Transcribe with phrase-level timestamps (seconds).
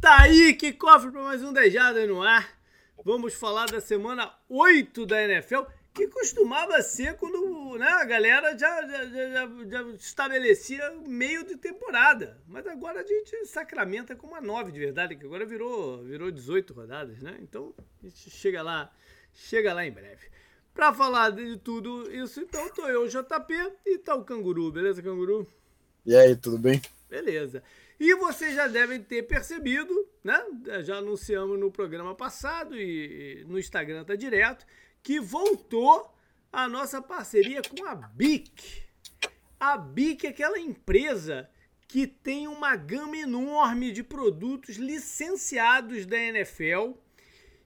[0.00, 2.56] Tá aí, que cofre para mais um Dejada no ar.
[3.04, 8.86] Vamos falar da semana 8 da NFL, que costumava ser quando né, a galera já,
[8.86, 12.40] já, já, já estabelecia meio de temporada.
[12.46, 16.72] Mas agora a gente sacramenta com uma 9 de verdade, que agora virou, virou 18
[16.72, 17.36] rodadas, né?
[17.40, 18.92] Então a gente chega lá,
[19.34, 20.30] chega lá em breve.
[20.72, 23.52] Para falar de tudo isso, então tô eu, JP,
[23.84, 25.44] e tá o Canguru, beleza, Canguru?
[26.06, 26.80] E aí, tudo bem?
[27.10, 27.64] Beleza.
[27.98, 29.92] E vocês já devem ter percebido,
[30.22, 30.40] né?
[30.84, 34.64] Já anunciamos no programa passado e no Instagram tá direto,
[35.02, 36.14] que voltou
[36.52, 38.82] a nossa parceria com a BIC.
[39.58, 41.50] A BIC é aquela empresa
[41.88, 46.92] que tem uma gama enorme de produtos licenciados da NFL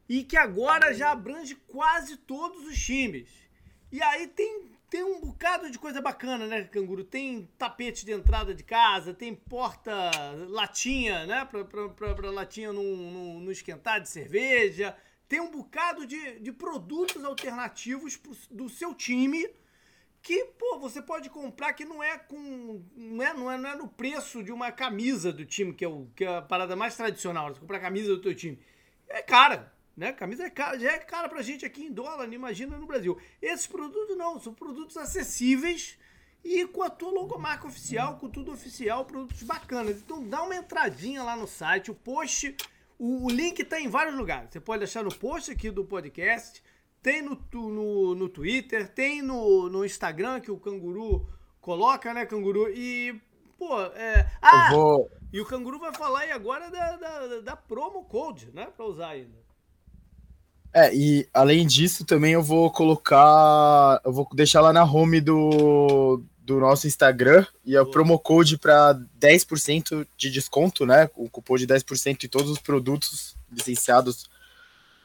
[0.08, 3.28] e que agora já abrange quase todos os times.
[3.90, 7.02] E aí tem tem um bocado de coisa bacana, né, canguru?
[7.02, 9.90] Tem tapete de entrada de casa, tem porta
[10.50, 14.94] latinha, né, pra, pra, pra, pra latinha não, esquentar de cerveja.
[15.26, 19.48] Tem um bocado de, de produtos alternativos pro, do seu time
[20.20, 22.84] que, pô, você pode comprar que não é com.
[22.94, 25.88] Não é, não é, não é no preço de uma camisa do time, que é,
[25.88, 27.48] o, que é a parada mais tradicional.
[27.48, 28.58] Você comprar a camisa do teu time.
[29.08, 29.72] É cara.
[29.96, 30.12] Né?
[30.12, 33.18] Camisa é cara, já é cara pra gente aqui em dólar, imagina no Brasil.
[33.40, 35.98] Esses produtos não, são produtos acessíveis
[36.44, 39.98] e com a tua logomarca oficial, com tudo oficial, produtos bacanas.
[39.98, 42.56] Então dá uma entradinha lá no site, o post,
[42.98, 44.50] o, o link tá em vários lugares.
[44.50, 46.62] Você pode achar no post aqui do podcast,
[47.02, 51.28] tem no, no, no Twitter, tem no, no Instagram que o Canguru
[51.60, 52.68] coloca, né, Canguru?
[52.70, 53.20] E,
[53.58, 54.30] pô, é...
[54.40, 54.70] Ah!
[54.70, 55.10] Vou...
[55.32, 59.08] E o Canguru vai falar aí agora da, da, da promo code, né, pra usar
[59.08, 59.41] ainda.
[60.74, 64.00] É, e além disso, também eu vou colocar.
[64.04, 68.98] Eu vou deixar lá na home do, do nosso Instagram e a promo code para
[69.20, 71.10] 10% de desconto, né?
[71.14, 74.30] O cupom de 10% em todos os produtos licenciados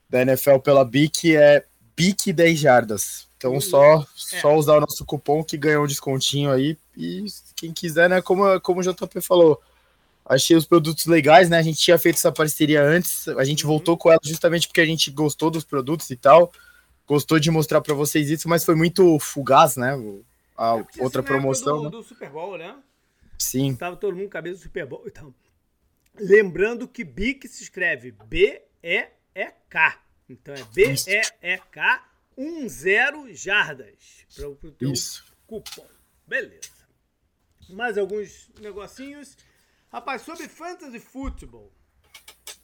[0.10, 3.28] da NFL pela BIC é BIC 10 jardas.
[3.38, 4.06] Então só, é.
[4.42, 6.78] só usar o nosso cupom que ganha um descontinho aí.
[6.96, 8.22] E quem quiser, né?
[8.22, 9.62] Como, como o JP falou,
[10.28, 11.58] achei os produtos legais, né?
[11.58, 13.72] A gente tinha feito essa parceria antes, a gente uhum.
[13.72, 16.52] voltou com ela justamente porque a gente gostou dos produtos e tal,
[17.08, 19.96] gostou de mostrar para vocês isso, mas foi muito fugaz, né?
[20.58, 21.78] A é outra promoção.
[21.78, 21.90] Do, né?
[21.90, 22.76] do, Super Bowl, né?
[23.38, 23.76] Sim.
[23.76, 25.04] Tava todo mundo cabeça do Super Bowl.
[25.06, 25.34] Então,
[26.20, 30.00] lembrando que BIC se escreve B-E-E-K.
[30.30, 35.24] Então é B-E-E-K 10 jardas para o teu Isso.
[35.48, 35.88] cupom.
[36.28, 36.78] Beleza.
[37.70, 39.36] Mais alguns negocinhos.
[39.98, 41.74] Rapaz, sobre fantasy futebol,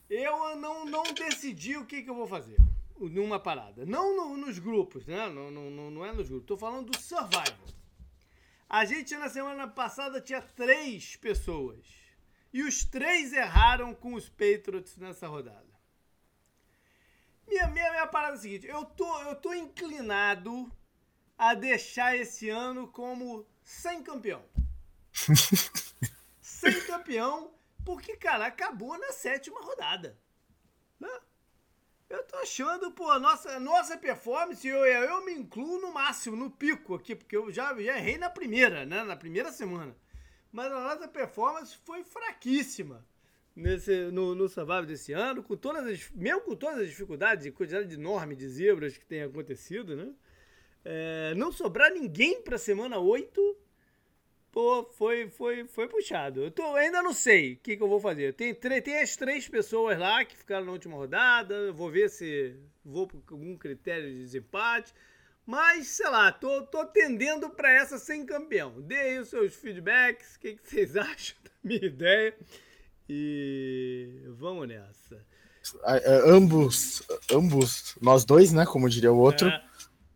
[0.07, 2.57] eu não, não decidi o que, que eu vou fazer
[2.95, 3.87] numa parada.
[3.87, 5.27] Não no, nos grupos, né?
[5.29, 6.45] Não, não, não é nos grupos.
[6.45, 7.67] Tô falando do survival.
[8.69, 11.83] A gente na semana passada tinha três pessoas.
[12.53, 15.73] E os três erraram com os Patriots nessa rodada.
[17.47, 20.71] Minha, minha, minha parada é a seguinte: eu tô, eu tô inclinado
[21.35, 24.45] a deixar esse ano como sem campeão.
[26.71, 27.53] sem campeão,
[27.85, 30.17] porque, cara, acabou na sétima rodada.
[30.99, 31.09] Né?
[32.09, 36.49] Eu tô achando, pô, a nossa, nossa performance, eu, eu me incluo no máximo, no
[36.49, 39.03] pico aqui, porque eu já, já errei na primeira, né?
[39.03, 39.95] Na primeira semana.
[40.51, 43.05] Mas a nossa performance foi fraquíssima
[43.55, 47.51] nesse, no, no Survival desse ano, com todas as, mesmo com todas as dificuldades e
[47.51, 50.13] quantidade enorme de zebras que tem acontecido, né?
[50.85, 53.57] É, não sobrar ninguém para semana 8
[54.53, 56.43] pô, foi, foi, foi puxado.
[56.43, 58.33] Eu tô, ainda não sei o que, que eu vou fazer.
[58.33, 61.73] Tem, tem as três pessoas lá que ficaram na última rodada.
[61.73, 62.55] Vou ver se
[62.85, 64.93] vou por algum critério de desempate.
[65.45, 68.75] Mas, sei lá, tô, tô tendendo para essa sem campeão.
[68.89, 72.33] Aí os seus feedbacks, o que, que vocês acham da minha ideia.
[73.09, 75.25] E vamos nessa.
[76.25, 78.65] Ambos, ambos, nós dois, né?
[78.65, 79.63] Como diria o outro, é.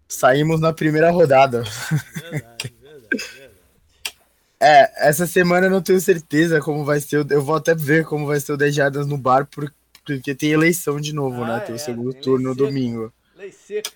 [0.07, 1.63] saímos na primeira rodada.
[2.21, 2.76] Verdade.
[4.59, 7.25] É, essa semana eu não tenho certeza como vai ser.
[7.29, 10.99] Eu vou até ver como vai ser o 10 jardas no bar, porque tem eleição
[10.99, 11.53] de novo, né?
[11.53, 11.65] ah, né?
[11.65, 13.13] Tem é, o segundo tem turno no domingo.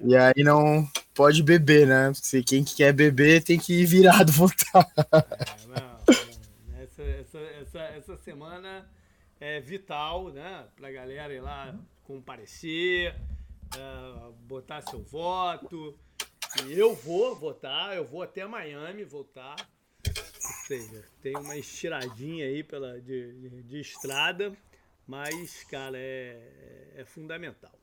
[0.01, 2.11] E aí não pode beber, né?
[2.13, 4.87] Se quem quer beber tem que ir virado votar.
[5.11, 5.27] É,
[5.67, 6.79] não, não.
[6.79, 8.87] Essa, essa, essa, essa semana
[9.39, 10.65] é vital, né?
[10.75, 13.15] Pra galera ir lá comparecer,
[13.75, 15.97] uh, botar seu voto.
[16.67, 19.55] E eu vou votar, eu vou até Miami votar
[20.51, 24.56] seja, tem uma estiradinha aí pela, de, de, de estrada,
[25.07, 26.38] mas, cara, é,
[26.95, 27.74] é, fundamental.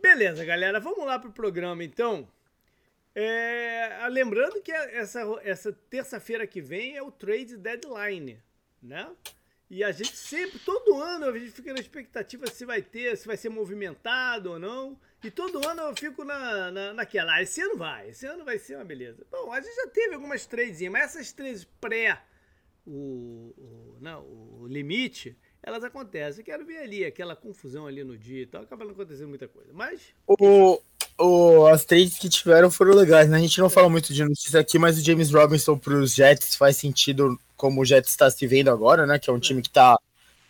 [0.00, 2.28] Beleza, galera, vamos lá pro programa então.
[3.14, 8.42] É, lembrando que essa, essa terça-feira que vem é o trade deadline,
[8.82, 9.10] né?
[9.70, 13.26] E a gente sempre, todo ano, a gente fica na expectativa se vai ter, se
[13.26, 14.98] vai ser movimentado ou não.
[15.24, 17.36] E todo ano eu fico na, na, naquela.
[17.36, 19.24] Ah, esse ano vai, esse ano vai ser uma beleza.
[19.30, 22.20] Bom, a gente já teve algumas tradezinhas, mas essas três pré
[22.86, 26.40] o, o, não, o limite, elas acontecem.
[26.40, 28.62] Eu quero ver ali aquela confusão ali no dia e tal.
[28.62, 29.70] Acaba não acontecendo muita coisa.
[29.72, 30.02] Mas.
[30.26, 30.78] O,
[31.18, 33.38] o, as trades que tiveram foram legais, né?
[33.38, 33.70] A gente não é.
[33.70, 37.80] fala muito de notícia aqui, mas o James Robinson para os Jets faz sentido como
[37.80, 39.18] o Jets está se vendo agora, né?
[39.18, 39.40] Que é um é.
[39.40, 39.98] time que está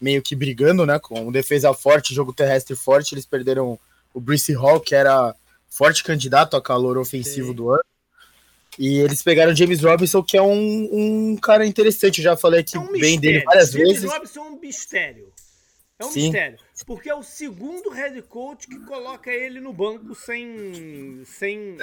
[0.00, 0.98] meio que brigando, né?
[0.98, 3.14] Com defesa forte, jogo terrestre forte.
[3.14, 3.78] Eles perderam
[4.14, 5.34] o Brice Hall, que era
[5.68, 7.54] forte candidato a calor ofensivo Sim.
[7.54, 7.84] do ano.
[8.78, 12.18] E eles pegaram o James Robinson, que é um, um cara interessante.
[12.18, 14.02] Eu já falei aqui é um bem dele várias James vezes.
[14.02, 15.32] James Robinson é um mistério.
[15.98, 16.22] É um Sim.
[16.22, 16.58] mistério.
[16.86, 21.22] Porque é o segundo head coach que coloca ele no banco sem.
[21.24, 21.76] sem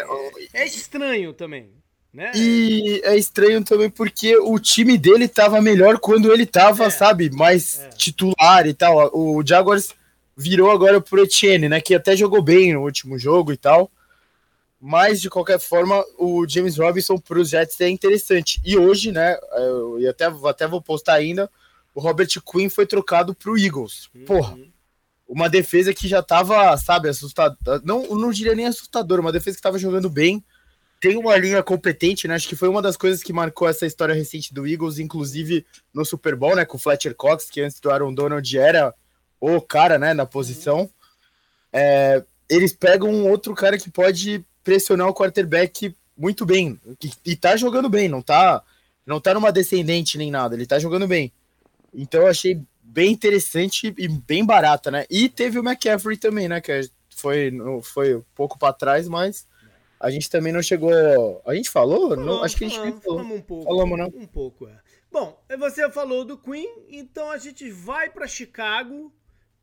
[0.53, 1.69] é estranho também.
[2.13, 2.29] Né?
[2.35, 6.89] E é estranho também porque o time dele tava melhor quando ele tava, é.
[6.89, 7.89] sabe, mais é.
[7.89, 9.09] titular e tal.
[9.13, 9.95] O Jaguars
[10.41, 11.79] virou agora pro Etienne, né?
[11.79, 13.91] Que até jogou bem no último jogo e tal.
[14.79, 18.59] Mas, de qualquer forma, o James Robinson para os Jets é interessante.
[18.65, 21.47] E hoje, né, eu até, até vou postar ainda,
[21.93, 24.09] o Robert Quinn foi trocado para o Eagles.
[24.15, 24.25] Uhum.
[24.25, 24.57] Porra,
[25.27, 27.79] uma defesa que já estava, sabe, assustadora.
[27.85, 30.43] Não, não diria nem assustadora, uma defesa que estava jogando bem.
[30.99, 32.33] Tem uma linha competente, né?
[32.33, 35.63] Acho que foi uma das coisas que marcou essa história recente do Eagles, inclusive
[35.93, 36.65] no Super Bowl, né?
[36.65, 38.95] Com o Fletcher Cox, que antes do Aaron Donald era
[39.41, 40.89] o cara, né, na posição.
[41.73, 46.79] É, eles pegam um outro cara que pode pressionar o quarterback muito bem.
[47.03, 48.63] E, e tá jogando bem, não tá,
[49.05, 51.33] não tá numa descendente nem nada, ele tá jogando bem.
[51.93, 55.05] Então eu achei bem interessante e bem barata, né?
[55.09, 56.61] E teve o McCaffrey também, né?
[56.61, 57.51] Que foi,
[57.81, 59.47] foi um pouco para trás, mas
[59.99, 60.91] a gente também não chegou.
[61.45, 62.09] A gente falou?
[62.09, 63.01] falou não, acho que a gente falou.
[63.01, 63.63] Falamos um pouco.
[63.63, 64.07] Falamos, não?
[64.07, 64.77] Um pouco, é.
[65.11, 69.11] Bom, você falou do Queen, então a gente vai para Chicago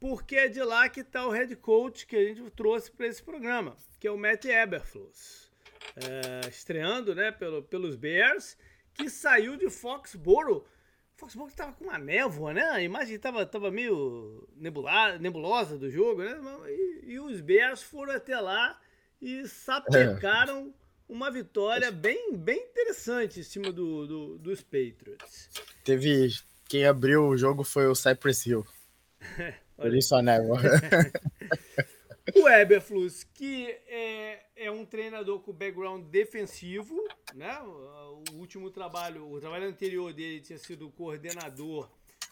[0.01, 3.23] porque é de lá que está o head coach que a gente trouxe para esse
[3.23, 5.51] programa, que é o Matt Eberflus,
[5.97, 8.57] é, estreando né, pelo, pelos Bears,
[8.95, 10.65] que saiu de Foxborough.
[11.17, 12.63] Foxborough estava com uma névoa, né?
[12.71, 16.39] A imagem estava tava meio nebula, nebulosa do jogo, né?
[16.69, 18.81] E, e, os Bears foram até lá
[19.21, 21.13] e sapecaram é.
[21.13, 25.51] uma vitória bem, bem interessante em cima do, do, dos Patriots.
[25.85, 26.31] Teve.
[26.69, 28.65] Quem abriu o jogo foi o Cypress Hill.
[29.79, 30.59] Por isso a névoa.
[32.35, 36.97] o Eberflus, que é, é um treinador com background defensivo,
[37.33, 37.57] né?
[37.63, 41.89] O último trabalho, o trabalho anterior dele tinha sido coordenador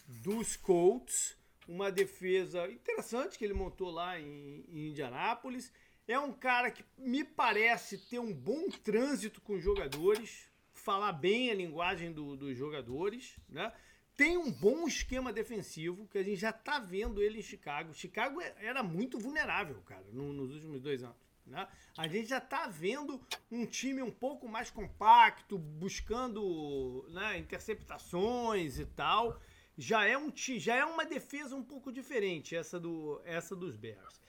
[0.09, 1.37] dos Colts,
[1.69, 5.73] uma defesa interessante que ele montou lá em, em Indianápolis.
[6.09, 11.51] É um cara que me parece ter um bom trânsito com os jogadores, falar bem
[11.51, 13.73] a linguagem do, dos jogadores, né?
[14.17, 17.93] Tem um bom esquema defensivo que a gente já tá vendo ele em Chicago.
[17.93, 21.17] Chicago é, era muito vulnerável, cara, nos últimos dois anos.
[21.47, 21.69] Né?
[21.97, 23.21] A gente já tá vendo
[23.51, 29.39] um time um pouco mais compacto, buscando né, interceptações e tal.
[29.77, 34.21] Já é, um, já é uma defesa um pouco diferente essa, do, essa dos Bears.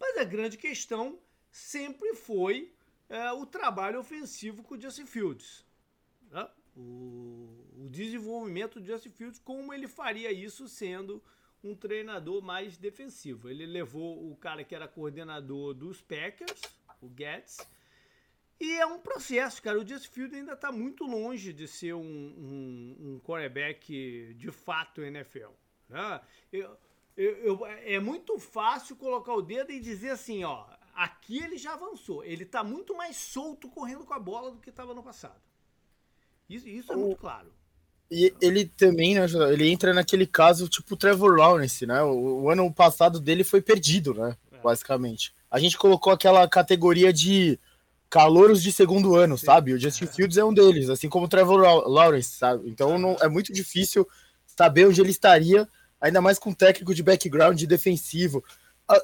[0.00, 1.18] Mas a grande questão
[1.50, 2.74] sempre foi
[3.10, 5.64] é, o trabalho ofensivo com o Justin Fields.
[6.30, 6.48] Né?
[6.76, 11.22] o, o desenvolvimento do Justin Fields, como ele faria isso sendo
[11.62, 13.50] um treinador mais defensivo.
[13.50, 16.62] Ele levou o cara que era coordenador dos Packers,
[17.02, 17.58] o Getz,
[18.58, 19.78] e é um processo, cara.
[19.78, 25.02] O Justin Fields ainda está muito longe de ser um, um, um quarterback de fato
[25.02, 25.50] NFL.
[25.86, 26.20] Né?
[26.50, 26.78] Eu,
[27.14, 31.74] eu, eu, é muito fácil colocar o dedo e dizer assim, ó, aqui ele já
[31.74, 32.24] avançou.
[32.24, 35.42] Ele está muito mais solto correndo com a bola do que estava no passado.
[36.48, 37.52] Isso, isso é muito claro.
[38.14, 42.00] E ele também, né, ele entra naquele caso tipo o Trevor Lawrence, né?
[42.04, 44.36] O, o ano passado dele foi perdido, né?
[44.52, 44.58] É.
[44.58, 45.34] Basicamente.
[45.50, 47.58] A gente colocou aquela categoria de
[48.08, 49.46] calouros de segundo ano, Sim.
[49.46, 49.72] sabe?
[49.72, 50.06] O Justin é.
[50.06, 52.70] Fields é um deles, assim como o Trevor Lawrence, sabe?
[52.70, 54.06] Então não, é muito difícil
[54.46, 55.68] saber onde ele estaria,
[56.00, 58.44] ainda mais com técnico de background defensivo.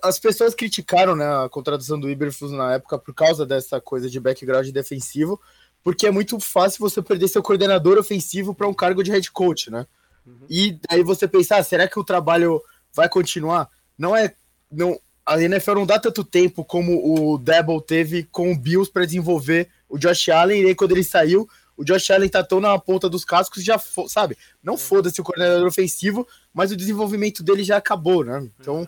[0.05, 4.21] as pessoas criticaram né, a contratação do Iberflus na época por causa dessa coisa de
[4.21, 5.41] background defensivo,
[5.83, 9.71] porque é muito fácil você perder seu coordenador ofensivo para um cargo de head coach,
[9.71, 9.87] né?
[10.27, 10.47] Uhum.
[10.49, 12.63] E aí você pensar, ah, será que o trabalho
[12.95, 13.69] vai continuar?
[13.99, 14.35] Não é.
[14.71, 19.05] Não, a NFL não dá tanto tempo como o Debo teve com o Bills para
[19.05, 22.79] desenvolver o Josh Allen, e aí quando ele saiu, o Josh Allen tá tão na
[22.79, 24.37] ponta dos cascos já, sabe?
[24.63, 24.79] Não uhum.
[24.79, 28.47] foda-se o coordenador ofensivo, mas o desenvolvimento dele já acabou, né?
[28.61, 28.87] Então, uhum.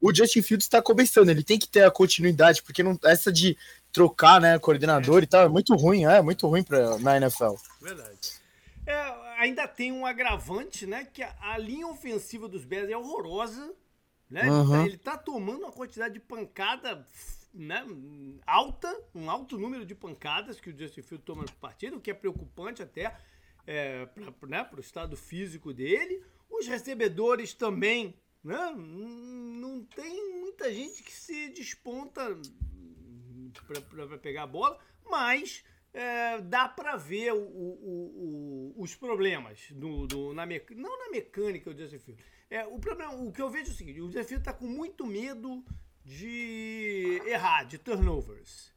[0.00, 3.56] o Justin Fields está começando, ele tem que ter a continuidade, porque não, essa de
[3.96, 5.24] trocar, né, coordenador é.
[5.24, 7.54] e tal, é muito ruim, é muito ruim pra, na NFL.
[7.80, 8.42] Verdade.
[8.86, 8.94] É,
[9.38, 11.06] ainda tem um agravante, né?
[11.06, 13.74] Que a, a linha ofensiva dos Bears é horrorosa.
[14.28, 14.50] Né?
[14.50, 14.84] Uhum.
[14.84, 17.06] Ele tá tomando uma quantidade de pancada
[17.54, 17.86] né,
[18.46, 22.10] alta, um alto número de pancadas que o Justin Field toma por partida, o que
[22.10, 23.16] é preocupante até
[23.66, 26.22] é, para né, o estado físico dele.
[26.50, 32.36] Os recebedores também, né, não tem muita gente que se desponta
[33.66, 40.06] para pegar a bola, mas é, dá para ver o, o, o, os problemas do,
[40.06, 40.70] do, na mec...
[40.74, 42.24] não na mecânica do Justin Field.
[42.50, 45.06] É, o problema, o que eu vejo é o seguinte, o Justin está com muito
[45.06, 45.64] medo
[46.04, 48.72] de errar, de turnovers.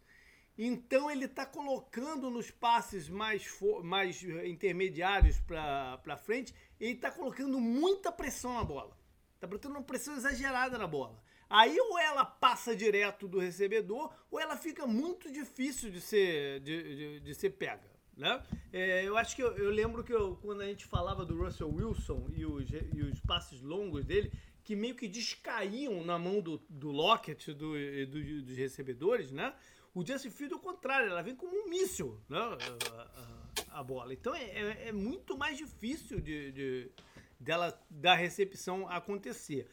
[0.57, 3.47] Então ele está colocando nos passes mais,
[3.83, 8.97] mais intermediários para frente, ele está colocando muita pressão na bola.
[9.35, 11.21] Está botando uma pressão exagerada na bola.
[11.49, 16.95] Aí ou ela passa direto do recebedor, ou ela fica muito difícil de ser, de,
[16.95, 17.89] de, de ser pega.
[18.15, 18.43] Né?
[18.73, 21.73] É, eu acho que eu, eu lembro que eu, quando a gente falava do Russell
[21.73, 24.31] Wilson e os, e os passes longos dele,
[24.63, 27.73] que meio que descaíam na mão do, do Lockett do,
[28.05, 29.53] do, dos recebedores, né?
[29.95, 32.37] O Justin Field, ao contrário, ela vem como um míssil, né?
[32.37, 34.13] A, a, a bola.
[34.13, 36.91] Então é, é, é, muito mais difícil de, de,
[37.39, 39.67] dela, da recepção acontecer.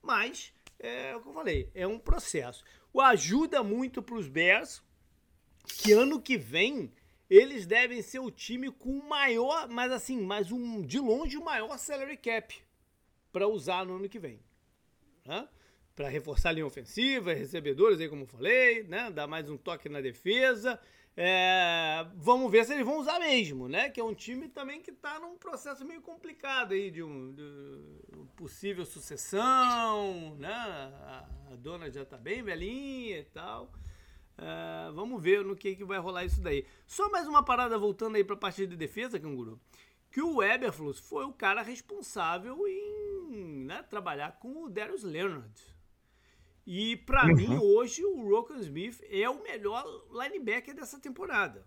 [0.00, 2.64] Mas, é o que eu falei, é um processo.
[2.92, 4.82] O ajuda muito para os Bears,
[5.66, 6.92] que ano que vem
[7.28, 11.44] eles devem ser o time com o maior, mas assim, mais um de longe o
[11.44, 12.54] maior salary cap
[13.30, 14.40] para usar no ano que vem.
[15.26, 15.46] Né?
[15.94, 19.10] Para reforçar a linha ofensiva, recebedores aí como eu falei, né?
[19.10, 20.80] dar mais um toque na defesa.
[21.20, 23.90] É, vamos ver se eles vão usar mesmo, né?
[23.90, 28.24] Que é um time também que está num processo meio complicado aí de, um, de
[28.36, 30.54] possível sucessão, né?
[30.54, 31.26] A,
[31.58, 33.64] dona já está bem velhinha e tal.
[34.38, 36.64] Uh, vamos ver no que, que vai rolar isso daí.
[36.86, 39.60] Só mais uma parada voltando aí para a parte de defesa, Canguru.
[40.12, 45.77] Que o Eberflus foi o cara responsável em né, trabalhar com o Darius Leonard.
[46.70, 47.34] E para uhum.
[47.34, 51.66] mim, hoje, o Rokan Smith é o melhor linebacker dessa temporada.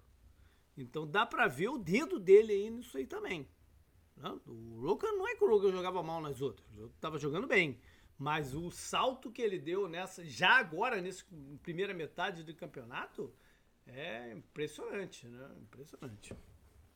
[0.77, 3.49] Então dá para ver o dedo dele aí nisso aí também.
[4.15, 4.29] Né?
[4.45, 7.81] O Rokan não é que o Rokan jogava mal nas outras, estava jogando bem.
[8.15, 11.25] Mas o salto que ele deu nessa, já agora, nessa
[11.63, 13.33] primeira metade do campeonato,
[13.87, 15.49] é impressionante, né?
[15.63, 16.35] Impressionante.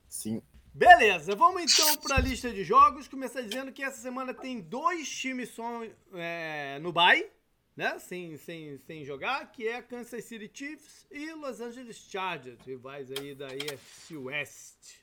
[0.08, 0.44] Sim.
[0.72, 3.08] Beleza, vamos então para a lista de jogos.
[3.08, 5.82] Começar dizendo que essa semana tem dois times só
[6.14, 7.32] é, no bye,
[7.75, 8.00] né?
[8.00, 13.36] Sem, sem, sem jogar, que é Kansas City Chiefs e Los Angeles Chargers, rivais aí
[13.36, 14.96] da AFC West.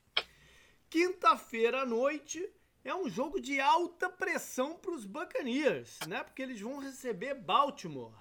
[0.89, 2.49] Quinta-feira à noite,
[2.85, 6.23] é um jogo de alta pressão para os Buccaneers, né?
[6.23, 8.15] Porque eles vão receber Baltimore.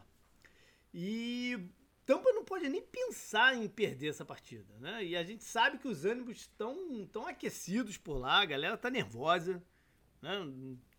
[0.93, 1.69] E
[2.05, 5.03] Tampa não pode nem pensar em perder essa partida, né?
[5.03, 8.89] E a gente sabe que os ânimos estão tão aquecidos por lá, a galera tá
[8.89, 9.63] nervosa,
[10.21, 10.39] né?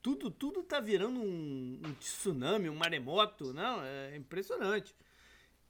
[0.03, 3.83] Tudo, tudo tá virando um, um tsunami, um maremoto, não?
[3.85, 4.95] É impressionante.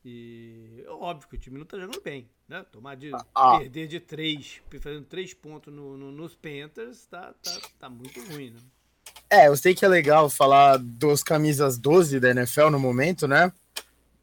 [0.04, 2.64] E é óbvio que o time não tá jogando bem, né?
[2.72, 3.24] Tomar de ah.
[3.34, 3.58] ah.
[3.58, 8.50] perder de três, fazendo três pontos no, no, nos Panthers, tá, tá, tá muito ruim,
[8.50, 8.60] né?
[9.30, 13.52] É, eu sei que é legal falar dos camisas 12 da NFL no momento, né?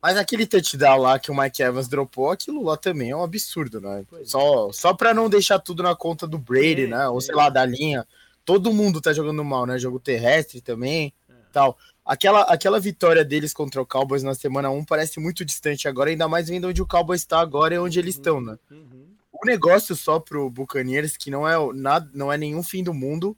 [0.01, 3.81] Mas aquele touchdown lá que o Mike Evans dropou, aquilo lá também é um absurdo,
[3.81, 4.05] né?
[4.09, 4.25] Pois é.
[4.25, 7.07] só, só pra não deixar tudo na conta do Brady, é, né?
[7.09, 7.37] Ou sei é.
[7.37, 8.07] lá, da linha.
[8.49, 9.77] Todo mundo tá jogando mal, né?
[9.77, 11.33] Jogo terrestre também, é.
[11.51, 11.77] tal
[12.09, 16.27] aquela, aquela vitória deles contra o Cowboys na semana 1 parece muito distante agora, ainda
[16.27, 18.57] mais vendo onde o Cowboys está agora e onde eles estão, né?
[18.71, 19.09] Uhum.
[19.31, 23.37] O negócio só pro Buccaneers, que não é, nada, não é nenhum fim do mundo,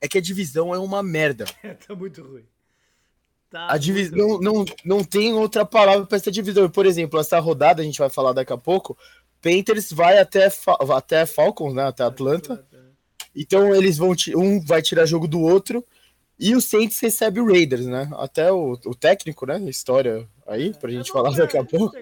[0.00, 1.44] é que a divisão é uma merda.
[1.86, 2.44] tá muito ruim.
[3.50, 6.70] Tá a divisão não, não, não tem outra palavra para essa divisão.
[6.70, 8.96] Por exemplo, essa rodada a gente vai falar daqui a pouco.
[9.42, 10.48] Panthers vai até,
[10.96, 11.84] até Falcons, né?
[11.84, 12.64] Até Atlanta.
[13.34, 14.14] Então eles vão.
[14.36, 15.84] Um vai tirar jogo do outro.
[16.38, 18.08] E o Saints recebe o Raiders, né?
[18.14, 19.58] Até o, o técnico, né?
[19.68, 21.96] História aí, pra gente é falar daqui a pouco.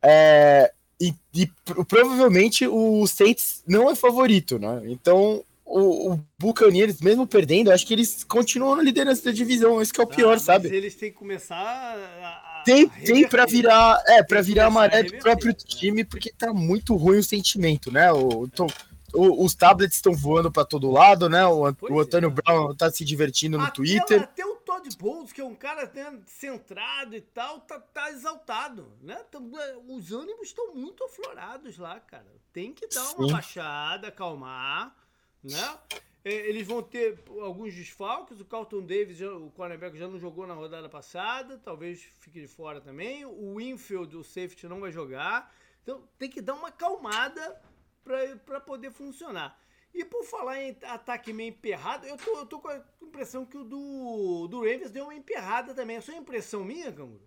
[0.00, 1.50] É, e, e,
[1.88, 4.82] provavelmente o Saints não é favorito, né?
[4.84, 9.80] Então o, o Buccaneers, mesmo perdendo, acho que eles continuam na liderança da divisão.
[9.80, 10.68] Esse que é o pior, ah, sabe?
[10.68, 15.02] eles têm que começar a, a tem, tem para virar, é, para virar a maré
[15.02, 18.12] do próprio time, porque tá muito ruim o sentimento, né?
[18.12, 18.66] O, então,
[19.14, 21.46] o, os tablets estão voando para todo lado, né?
[21.46, 22.30] O, o Antônio é.
[22.30, 24.22] Brown tá se divertindo no até, Twitter.
[24.22, 28.92] Até o Todd Bowles, que é um cara né, centrado e tal, tá, tá exaltado,
[29.00, 29.18] né?
[29.32, 32.26] É, os ânimos estão muito aflorados lá, cara.
[32.52, 33.32] Tem que dar uma Sim.
[33.32, 34.94] baixada, acalmar,
[35.42, 35.78] né?
[36.24, 38.40] É, eles vão ter alguns desfalques.
[38.40, 41.60] O Carlton Davis, o cornerback, já não jogou na rodada passada.
[41.62, 43.26] Talvez fique de fora também.
[43.26, 45.54] O Winfield, o safety, não vai jogar.
[45.82, 47.60] Então tem que dar uma acalmada
[48.04, 49.58] para poder funcionar.
[49.94, 53.56] E por falar em ataque meio emperrado, eu tô, eu tô com a impressão que
[53.56, 55.96] o do, do Ravens deu uma emperrada também.
[55.96, 57.22] É só impressão minha, Canguru?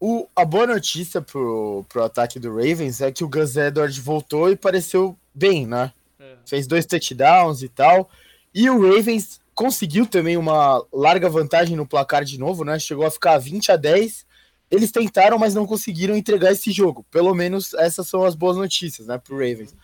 [0.00, 4.50] O, a boa notícia pro, pro ataque do Ravens é que o Gus Edwards voltou
[4.50, 5.92] e pareceu bem, né?
[6.18, 6.36] É.
[6.46, 8.10] Fez dois touchdowns e tal.
[8.54, 12.78] E o Ravens conseguiu também uma larga vantagem no placar de novo, né?
[12.78, 14.26] Chegou a ficar 20 a 10.
[14.74, 17.06] Eles tentaram, mas não conseguiram entregar esse jogo.
[17.10, 19.74] Pelo menos essas são as boas notícias, né, pro Ravens.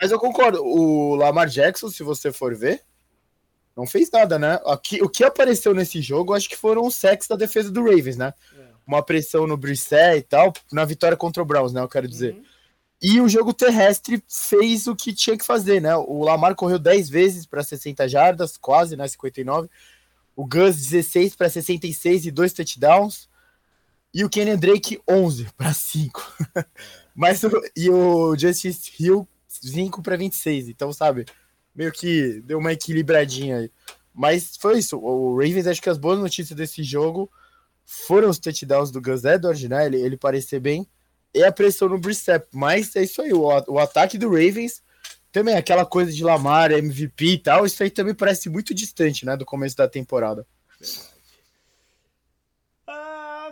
[0.00, 2.82] Mas eu concordo, o Lamar Jackson, se você for ver,
[3.76, 4.60] não fez nada, né?
[4.66, 8.16] Aqui, o que apareceu nesse jogo, acho que foram os sacks da defesa do Ravens,
[8.16, 8.34] né?
[8.56, 8.64] É.
[8.86, 11.80] Uma pressão no Brissett e tal, na vitória contra o Browns, né?
[11.80, 12.34] Eu quero dizer.
[12.34, 12.42] Uhum.
[13.02, 15.96] E o jogo terrestre fez o que tinha que fazer, né?
[15.96, 19.08] O Lamar correu 10 vezes para 60 jardas, quase, né?
[19.08, 19.70] 59.
[20.36, 23.29] O Gus 16 para 66 e dois touchdowns.
[24.12, 26.36] E o Kenny Drake 11 para 5.
[27.14, 27.40] Mas
[27.76, 30.68] e o Justice Hill 5 para 26.
[30.68, 31.26] Então, sabe,
[31.74, 33.70] meio que deu uma equilibradinha aí.
[34.12, 34.98] Mas foi isso.
[34.98, 37.30] O Ravens, acho que as boas notícias desse jogo
[37.84, 39.86] foram os touchdowns do Gus Edwards, né?
[39.86, 40.88] Ele, ele parecer bem.
[41.32, 42.46] E a pressão no Brissett.
[42.52, 43.32] Mas é isso aí.
[43.32, 44.82] O, o ataque do Ravens
[45.32, 49.36] também, aquela coisa de Lamar, MVP e tal, isso aí também parece muito distante, né?
[49.36, 50.44] Do começo da temporada.
[50.82, 51.19] Ah,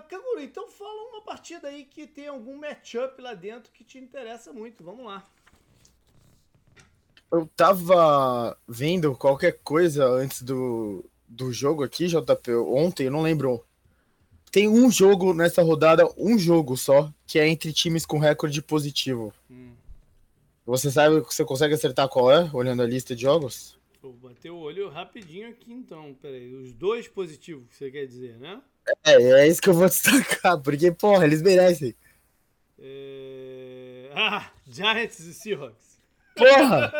[0.08, 4.52] Canguru, então fala uma partida aí que tem algum matchup lá dentro que te interessa
[4.52, 4.82] muito.
[4.82, 5.24] Vamos lá
[7.30, 13.64] eu tava vendo qualquer coisa antes do, do jogo aqui, JP, ontem, eu não lembro.
[14.50, 19.32] Tem um jogo nessa rodada, um jogo só, que é entre times com recorde positivo.
[19.50, 19.72] Hum.
[20.64, 23.78] Você sabe, você consegue acertar qual é, olhando a lista de jogos?
[24.00, 26.54] Vou bater o olho rapidinho aqui então, peraí.
[26.54, 28.62] Os dois positivos que você quer dizer, né?
[29.04, 31.94] É, é isso que eu vou destacar, porque, porra, eles merecem.
[32.78, 34.10] É...
[34.14, 35.98] Ah, Giants e Seahawks.
[36.36, 36.92] Porra!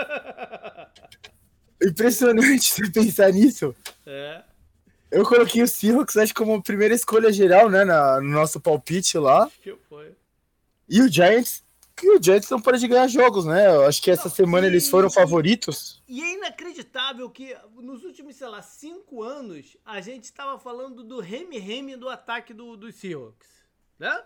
[1.82, 3.74] Impressionante você pensar nisso.
[4.04, 4.42] É.
[5.10, 7.84] Eu coloquei o Seahawks, acho, como primeira escolha geral, né?
[7.84, 9.50] Na, no nosso palpite lá.
[9.62, 10.12] Que foi.
[10.88, 11.62] E o Giants,
[11.98, 13.66] que o Giants não pode ganhar jogos, né?
[13.66, 16.02] Eu acho que essa não, semana e, eles foram favoritos.
[16.08, 21.20] E é inacreditável que nos últimos, sei lá, cinco anos, a gente estava falando do
[21.20, 23.48] reme-reme do ataque do, dos Seahawks,
[23.98, 24.22] né?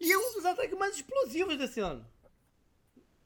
[0.00, 2.04] E é um dos ataques mais explosivos desse ano.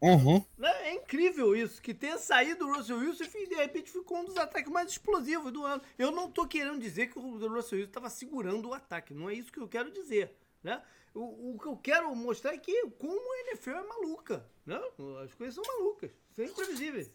[0.00, 0.44] Uhum.
[0.56, 0.70] Né?
[0.88, 4.36] É incrível isso, que tenha saído o Russell Wilson e de repente ficou um dos
[4.36, 5.82] ataques mais explosivos do ano.
[5.98, 9.34] Eu não tô querendo dizer que o Russell Wilson estava segurando o ataque, não é
[9.34, 10.32] isso que eu quero dizer.
[10.62, 10.80] Né?
[11.14, 14.44] O, o que eu quero mostrar é que como a NFL é maluca.
[14.66, 14.80] Né?
[15.24, 17.10] As coisas são malucas, são imprevisíveis.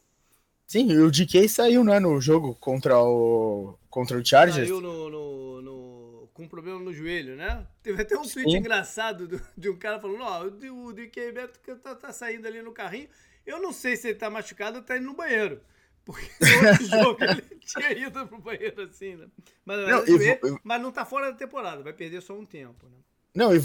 [0.67, 4.67] Sim, o DK saiu né, no jogo contra o, contra o Chargers.
[4.67, 7.67] Saiu no, no, no com problema no joelho, né?
[7.83, 8.57] Teve até um tweet Sim.
[8.57, 12.61] engraçado do, de um cara falando: Ó, oh, o DK Beto tá, tá saindo ali
[12.61, 13.07] no carrinho.
[13.45, 15.61] Eu não sei se ele tá machucado ou tá indo no banheiro.
[16.05, 19.27] Porque no outro jogo ele tinha ido pro banheiro assim, né?
[19.63, 20.59] Mas não, joelho, eu...
[20.63, 22.97] mas não tá fora da temporada, vai perder só um tempo, né?
[23.33, 23.59] Não, e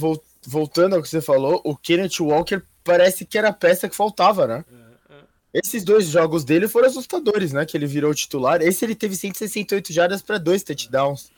[0.47, 4.47] voltando ao que você falou, o Kenneth Walker parece que era a peça que faltava,
[4.47, 4.65] né?
[5.11, 5.25] É, é.
[5.53, 7.67] Esses dois jogos dele foram assustadores, né?
[7.67, 8.63] Que ele virou titular.
[8.63, 11.31] Esse ele teve 168 jardas para dois touchdowns.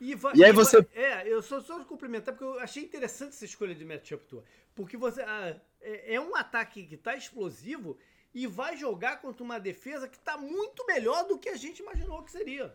[0.00, 0.80] E, vai, e aí você.
[0.80, 4.44] Vai, é, eu só, só complementar, porque eu achei interessante essa escolha de matchup tua.
[4.74, 5.22] Porque você.
[5.22, 7.96] Ah, é, é, um ataque que tá explosivo
[8.34, 12.22] e vai jogar contra uma defesa que tá muito melhor do que a gente imaginou
[12.22, 12.74] que seria.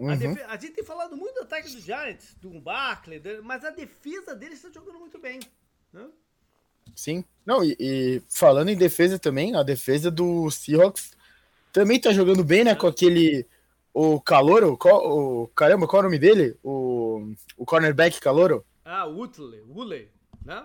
[0.00, 0.10] Uhum.
[0.10, 3.70] A, defesa, a, gente tem falado muito do ataque dos Giants, do Barkley, mas a
[3.70, 5.40] defesa deles está jogando muito bem.
[5.92, 6.08] Né?
[6.96, 7.22] Sim.
[7.44, 11.12] Não, e, e, falando em defesa também, a defesa do Seahawks
[11.70, 12.74] também tá jogando bem, né?
[12.74, 13.46] Com aquele
[13.92, 16.56] o Calouro, o, caramba, qual é o nome dele?
[16.62, 18.64] O, o cornerback Calouro?
[18.84, 20.10] Ah, Utley, Utley,
[20.44, 20.64] né?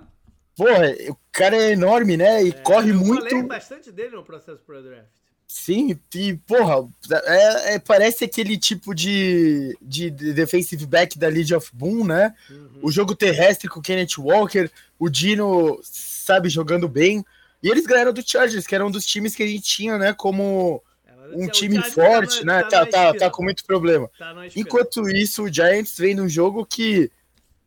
[0.56, 2.42] Porra, o cara é enorme, né?
[2.44, 3.26] E é, corre eu muito.
[3.26, 5.25] Eu falei bastante dele no processo pro draft.
[5.48, 11.70] Sim, e porra, é, é, parece aquele tipo de, de, defensive back da League of
[11.74, 12.34] Boom, né?
[12.50, 12.80] Uhum.
[12.82, 17.24] O jogo terrestre com o Kenneth Walker, o Dino, sabe, jogando bem.
[17.62, 20.14] E eles ganharam do Chargers, que era um dos times que a gente tinha, né,
[20.14, 20.84] como
[21.34, 22.64] um time forte, tá né?
[22.64, 24.10] Tá, tá, tá, com muito problema.
[24.18, 27.12] Tá Enquanto isso, o Giants vem num jogo que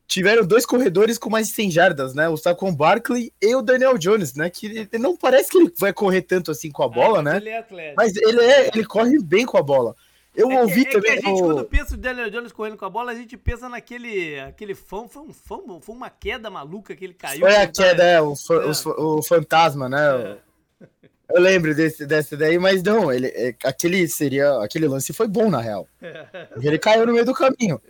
[0.09, 2.29] tiveram dois corredores com mais de 100 jardas, né?
[2.31, 4.49] O Saquon Barkley e o Daniel Jones, né?
[4.49, 7.37] Que não parece que ele vai correr tanto assim com a bola, ah, mas né?
[7.37, 9.95] Ele é mas ele é, ele corre bem com a bola.
[10.35, 11.13] Eu é ouvi que, também.
[11.13, 11.45] É que a gente, o...
[11.45, 15.07] quando pensa o Daniel Jones correndo com a bola, a gente pensa naquele aquele fã,
[15.07, 17.41] foi, um, foi uma queda maluca que ele caiu.
[17.41, 18.91] Foi a queda, é, o, é.
[18.97, 20.39] O, o, fantasma, né?
[20.81, 20.89] É.
[21.31, 25.51] Eu lembro desse, dessa daí, mas não, ele, é, aquele seria, aquele lance foi bom
[25.51, 25.87] na real.
[26.63, 27.81] Ele caiu no meio do caminho.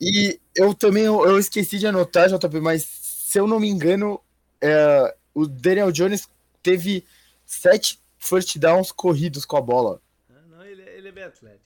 [0.00, 4.18] E eu também eu, eu esqueci de anotar, JP, mas se eu não me engano,
[4.62, 6.26] é, o Daniel Jones
[6.62, 7.04] teve
[7.44, 10.00] sete first downs corridos com a bola.
[10.30, 11.64] Ah, não, ele, ele é bem atlético.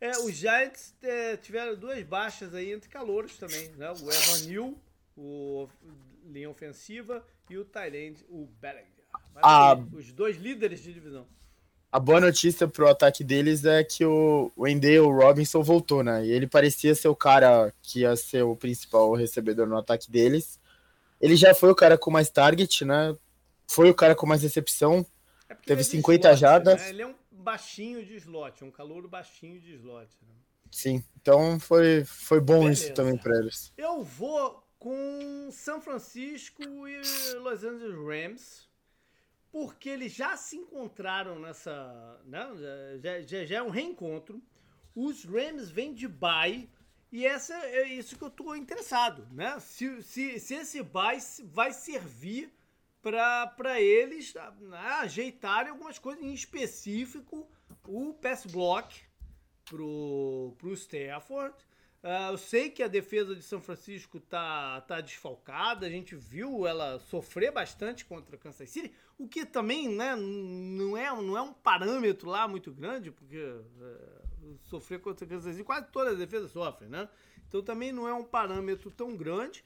[0.00, 3.90] É, os Giants é, tiveram duas baixas aí entre calouros também, né?
[3.92, 4.74] O Evan Neal,
[5.16, 5.68] o
[6.24, 8.95] linha ofensiva, e o Tyrande, o Bellinger.
[9.42, 11.26] Ah, os dois líderes de divisão.
[11.90, 16.26] A boa notícia pro ataque deles é que o Wendell Robinson voltou, né?
[16.26, 20.60] E ele parecia ser o cara que ia ser o principal recebedor no ataque deles.
[21.20, 23.16] Ele já foi o cara com mais target, né?
[23.66, 25.06] Foi o cara com mais recepção.
[25.48, 26.82] É teve 50 slot, jardas.
[26.82, 26.88] Né?
[26.90, 30.10] Ele é um baixinho de slot, um calor baixinho de slot.
[30.22, 30.34] Né?
[30.70, 32.84] Sim, então foi, foi bom Beleza.
[32.84, 33.72] isso também para eles.
[33.76, 37.00] Eu vou com São Francisco e
[37.38, 38.68] Los Angeles Rams,
[39.50, 42.20] porque eles já se encontraram nessa.
[42.24, 42.98] Né?
[43.00, 44.42] Já, já, já é um reencontro.
[44.94, 46.68] Os Rams vêm de bye.
[47.12, 49.58] E essa é isso que eu estou interessado, né?
[49.60, 52.52] Se, se, se esse bye vai servir
[53.00, 57.48] para eles né, ajeitarem algumas coisas, em específico
[57.86, 59.00] o pass block
[59.64, 61.54] pro, pro Stafford.
[62.06, 66.64] Uh, eu sei que a defesa de São Francisco tá, tá desfalcada, a gente viu
[66.64, 71.52] ela sofrer bastante contra Kansas City, o que também né, não, é, não é um
[71.52, 76.88] parâmetro lá muito grande, porque uh, sofrer contra Kansas City, quase todas as defesas sofrem,
[76.88, 77.08] né?
[77.48, 79.64] Então também não é um parâmetro tão grande.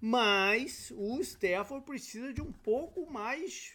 [0.00, 3.74] Mas o Stafford precisa de um pouco mais.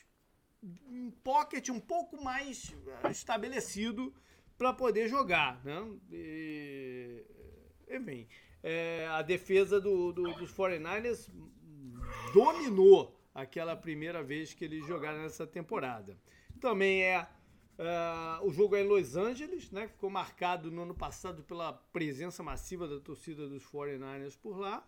[0.63, 2.73] um pocket um pouco mais
[3.04, 4.12] eh, estabelecido
[4.58, 5.63] para poder jogar.
[5.63, 5.99] Né?
[6.12, 7.23] E,
[7.89, 8.28] enfim,
[8.63, 11.30] é, a defesa do, do, dos 49ers
[12.34, 16.17] dominou aquela primeira vez que eles jogaram nessa temporada.
[16.60, 17.28] Também é.
[17.78, 19.89] Uh, o jogo é em Los Angeles, né?
[19.89, 24.88] Ficou marcado no ano passado pela presença massiva da torcida dos 49ers por lá.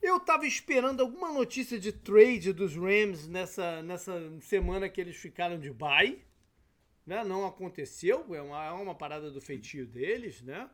[0.00, 5.58] Eu tava esperando alguma notícia de trade dos Rams nessa, nessa semana que eles ficaram
[5.58, 6.24] de bye.
[7.04, 7.22] Né?
[7.24, 10.70] Não aconteceu, é uma, é uma parada do feitio deles, né?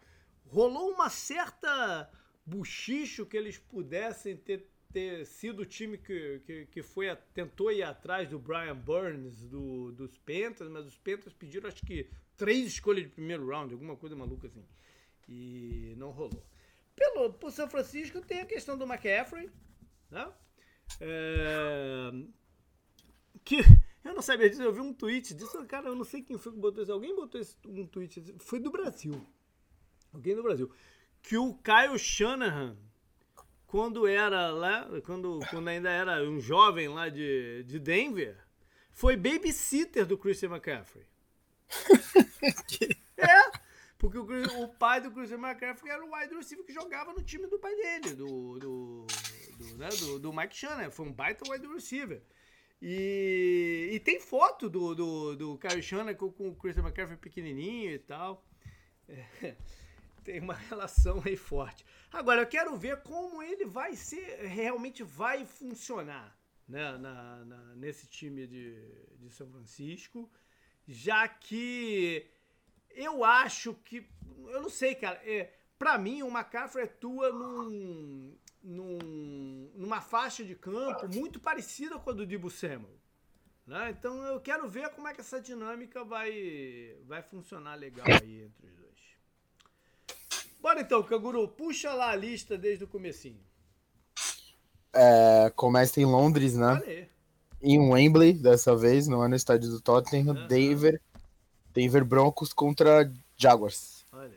[0.47, 2.11] Rolou uma certa
[2.45, 7.73] buchicho que eles pudessem ter, ter sido o time que, que, que foi a, tentou
[7.73, 12.67] ir atrás do Brian Burns do, dos Panthers, mas os Panthers pediram acho que três
[12.67, 14.65] escolhas de primeiro round, alguma coisa maluca assim.
[15.29, 16.45] E não rolou.
[16.95, 19.51] Pelo, por São Francisco tem a questão do McCaffrey,
[20.11, 20.33] né?
[21.01, 22.13] É,
[23.45, 23.57] que
[24.05, 26.53] eu não sabia disso, eu vi um tweet disso, cara, eu não sei quem foi
[26.53, 26.93] que botou isso.
[26.93, 29.15] Alguém botou esse, um tweet, foi do Brasil.
[30.15, 30.71] Alguém do Brasil.
[31.21, 32.77] Que o Kyle Shanahan,
[33.67, 38.39] quando era lá, quando, quando ainda era um jovem lá de, de Denver,
[38.93, 41.05] foi babysitter do Christian McCaffrey.
[43.17, 43.59] é,
[43.99, 47.47] porque o, o pai do Christian McCaffrey era o wide receiver que jogava no time
[47.49, 49.07] do pai dele, do, do,
[49.59, 50.91] do, né, do, do Mike Shannon.
[50.91, 52.23] Foi um baita wide receiver.
[52.81, 57.91] E, e tem foto do, do, do Kyle Shannon com, com o Christian McCaffrey pequenininho
[57.91, 58.47] e tal.
[59.09, 59.57] É,
[60.25, 61.85] tem uma relação aí forte.
[62.13, 66.37] Agora, eu quero ver como ele vai ser, realmente vai funcionar
[66.69, 68.75] né, na, na, nesse time de,
[69.19, 70.31] de São Francisco,
[70.89, 72.27] já que
[72.91, 74.09] eu acho que.
[74.47, 75.21] Eu não sei, cara.
[75.25, 82.11] É, para mim, o McCaffrey atua num, num, numa faixa de campo muito parecida com
[82.11, 82.99] a do Dibu Samuel.
[83.67, 83.91] Né?
[83.91, 88.67] Então eu quero ver como é que essa dinâmica vai, vai funcionar legal aí entre
[88.67, 88.94] os dois.
[90.65, 93.39] Bora então, Canguru, puxa lá a lista desde o comecinho.
[94.95, 96.81] É, começa em Londres, né?
[96.81, 97.07] Valeu.
[97.61, 100.35] Em Wembley, dessa vez, não é no estádio do Tottenham.
[100.35, 100.47] Uhum.
[100.47, 101.03] Denver
[101.75, 104.07] Denver Broncos contra Jaguars.
[104.11, 104.33] Olha.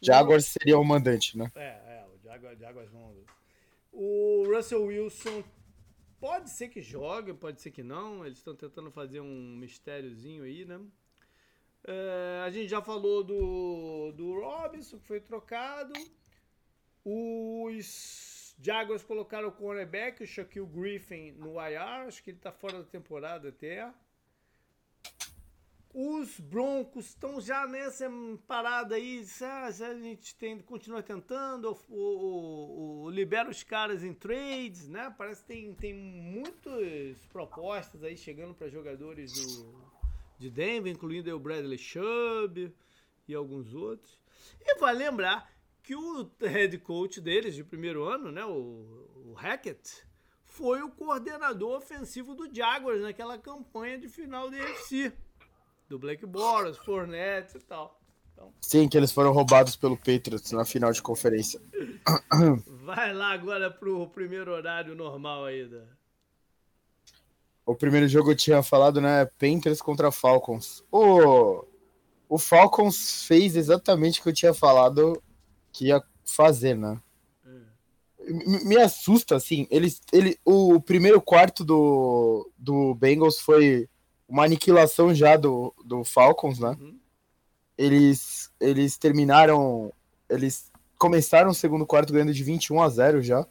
[0.00, 1.50] Jaguars seria o mandante, né?
[1.56, 3.12] É, é, o Jaguars, Jaguars vão.
[3.90, 5.42] O Russell Wilson
[6.20, 8.24] pode ser que jogue, pode ser que não.
[8.24, 10.78] Eles estão tentando fazer um mistériozinho aí, né?
[11.86, 15.92] É, a gente já falou do, do Robinson, que foi trocado.
[17.04, 22.06] Os Jaguars colocaram o cornerback, o Shaquille Griffin, no IR.
[22.06, 23.92] Acho que ele está fora da temporada até.
[25.96, 28.10] Os Broncos estão já nessa
[28.48, 32.70] parada aí, ah, a gente tem, continua tentando, ou, ou,
[33.02, 35.14] ou, libera os caras em trades, né?
[35.16, 39.93] Parece que tem, tem muitas propostas aí chegando para jogadores do,
[40.38, 42.72] de Denver, incluindo o Bradley Chubb
[43.26, 44.18] e alguns outros.
[44.60, 45.50] E vai lembrar
[45.82, 50.04] que o head coach deles de primeiro ano, né, o, o Hackett,
[50.44, 55.12] foi o coordenador ofensivo do Jaguars naquela campanha de final da UFC
[55.88, 58.00] do Blake Bortles, Fournette e tal.
[58.32, 58.52] Então...
[58.60, 61.60] Sim, que eles foram roubados pelo Patriots na final de conferência.
[62.66, 65.84] Vai lá agora pro primeiro horário normal aí da.
[67.66, 69.24] O primeiro jogo eu tinha falado, né?
[69.38, 70.84] Panthers contra Falcons.
[70.92, 71.64] O,
[72.28, 75.22] o Falcons fez exatamente o que eu tinha falado
[75.72, 77.00] que ia fazer, né?
[78.26, 79.66] Me, me assusta, assim.
[79.70, 83.88] Eles, ele, o primeiro quarto do, do Bengals foi
[84.28, 86.76] uma aniquilação já do, do Falcons, né?
[86.80, 86.98] Uhum.
[87.76, 89.92] Eles, eles terminaram.
[90.28, 93.46] Eles começaram o segundo quarto ganhando de 21 a 0 já.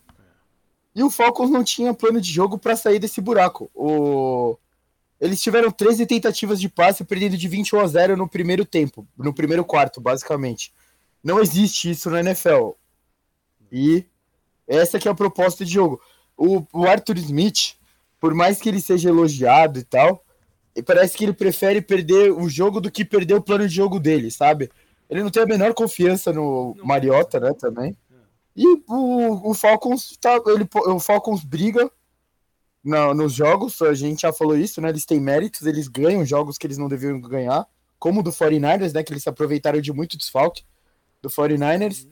[0.95, 3.69] E o Falcons não tinha plano de jogo para sair desse buraco.
[3.73, 4.57] O...
[5.19, 9.33] Eles tiveram 13 tentativas de passe, perdendo de 21 a 0 no primeiro tempo, no
[9.33, 10.73] primeiro quarto, basicamente.
[11.23, 12.71] Não existe isso na NFL.
[13.71, 14.05] E
[14.67, 16.01] essa que é a proposta de jogo.
[16.37, 17.75] O, o Arthur Smith,
[18.19, 20.23] por mais que ele seja elogiado e tal,
[20.85, 24.29] parece que ele prefere perder o jogo do que perder o plano de jogo dele,
[24.29, 24.69] sabe?
[25.09, 26.75] Ele não tem a menor confiança no.
[26.83, 27.95] Mariota, né, também.
[28.55, 31.89] E o, o Falcons tá, ele, o Falcons briga
[32.83, 34.89] na, nos jogos, a gente já falou isso, né?
[34.89, 37.65] Eles têm méritos, eles ganham jogos que eles não deveriam ganhar,
[37.97, 39.03] como o do 49ers, né?
[39.03, 40.63] Que eles se aproveitaram de muito desfalque
[41.21, 42.07] do 49ers.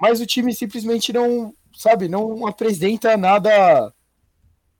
[0.00, 3.92] Mas o time simplesmente não, sabe, não apresenta nada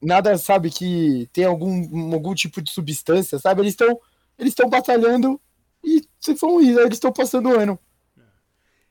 [0.01, 3.63] nada, sabe, que tem algum, algum tipo de substância, sabe?
[3.63, 3.99] Eles estão
[4.39, 5.41] eles estão batalhando
[5.83, 7.79] e se for isso, eles estão passando o ano.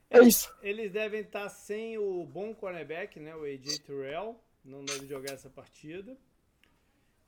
[0.10, 0.54] É isso.
[0.62, 3.36] Eles devem estar sem o bom cornerback, né?
[3.36, 4.40] O AJ Terrell.
[4.64, 6.18] Não deve jogar essa partida.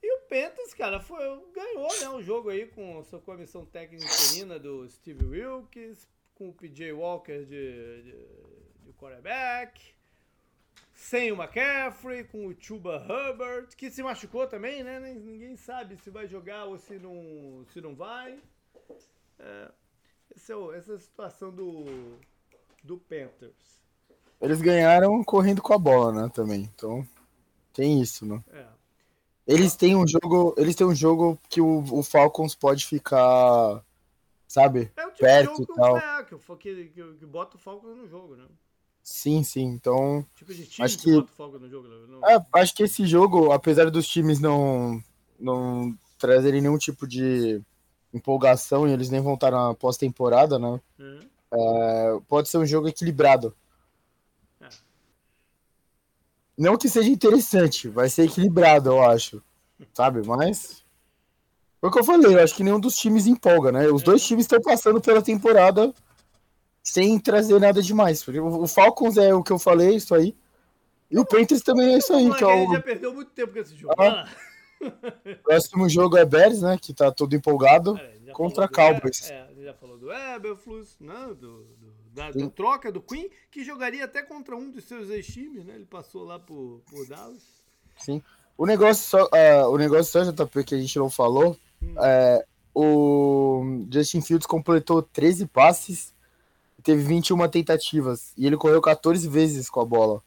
[0.02, 1.18] E o Panthers, cara, foi,
[1.52, 6.50] ganhou né, o jogo aí com a sua comissão técnica interina do Steve Wilkes, com
[6.50, 8.12] o PJ Walker de, de,
[8.84, 9.94] de quarterback,
[10.94, 15.00] sem o McCaffrey, com o Chuba Hubbard, que se machucou também, né?
[15.00, 18.40] Ninguém sabe se vai jogar ou se não, se não vai.
[19.38, 19.72] É,
[20.34, 22.18] esse é essa é a situação do,
[22.88, 23.52] do Panthers.
[24.40, 26.62] Eles ganharam correndo com a bola, né, também.
[26.74, 27.06] Então,
[27.72, 28.42] tem isso, né?
[28.50, 28.64] É.
[29.46, 33.82] Eles têm um jogo, eles têm um jogo que o, o Falcons pode ficar,
[34.46, 34.90] sabe?
[34.96, 35.96] É o tipo Perto jogo e tal.
[35.98, 38.44] é, que, que, que, que bota o Falcons no jogo, né?
[39.02, 39.64] Sim, sim.
[39.64, 41.88] Então, Tipo de time Acho que, que- bota o Falcons no jogo.
[41.88, 41.96] né?
[42.08, 45.02] Não, é, acho que esse jogo, apesar dos times não
[45.38, 47.62] não trazerem nenhum tipo de
[48.12, 50.80] empolgação e eles nem estar na pós-temporada, né?
[50.98, 51.20] Uhum.
[51.52, 53.54] É, pode ser um jogo equilibrado.
[54.60, 54.68] É.
[56.56, 59.42] Não que seja interessante, vai ser equilibrado, eu acho.
[59.92, 60.26] Sabe?
[60.26, 60.84] Mas.
[61.80, 63.86] Foi o que eu falei, eu acho que nenhum dos times empolga, né?
[63.86, 65.94] Os dois times estão passando pela temporada
[66.82, 68.24] sem trazer nada demais.
[68.24, 70.34] Porque O o Falcons é o que eu falei, isso aí.
[71.10, 73.30] E o Panthers também é isso aí, que é a gente já o perdeu muito
[73.30, 73.94] tempo com esse jogo.
[73.96, 74.04] Ah.
[74.04, 74.28] Lá.
[75.42, 76.78] próximo jogo é Bears, né?
[76.80, 77.96] Que tá todo empolgado.
[77.96, 79.30] É, contra Cowboys.
[79.30, 81.26] É, já falou do Eberflus, né?
[81.38, 85.64] Do, do- da, da troca do Queen, que jogaria até contra um dos seus ex-times,
[85.64, 85.74] né?
[85.74, 87.42] Ele passou lá por, por Dallas.
[87.98, 88.22] Sim.
[88.56, 91.94] O negócio só, é, o negócio só, JP, que a gente não falou, Hum.
[92.00, 96.12] é, o Justin Fields completou 13 passes
[96.78, 98.32] e teve 21 tentativas.
[98.36, 100.20] E ele correu 14 vezes com a bola.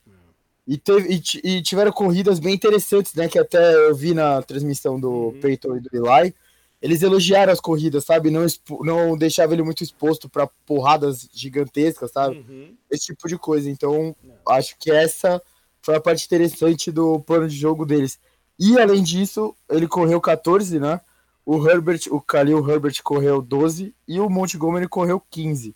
[0.65, 1.09] E, teve,
[1.43, 3.27] e, e tiveram corridas bem interessantes, né?
[3.27, 5.39] Que até eu vi na transmissão do Uhum.
[5.41, 6.33] Peyton e do Eli.
[6.81, 8.31] Eles elogiaram as corridas, sabe?
[8.31, 12.37] Não, expo- não deixava ele muito exposto para porradas gigantescas, sabe?
[12.37, 12.75] Uhum.
[12.89, 13.69] esse tipo de coisa.
[13.69, 14.15] Então,
[14.49, 15.41] acho que essa
[15.81, 18.19] foi a parte interessante do plano de jogo deles.
[18.59, 20.99] E além disso, ele correu 14, né?
[21.45, 25.75] O Herbert, o Khalil Herbert correu 12 e o Montgomery correu 15.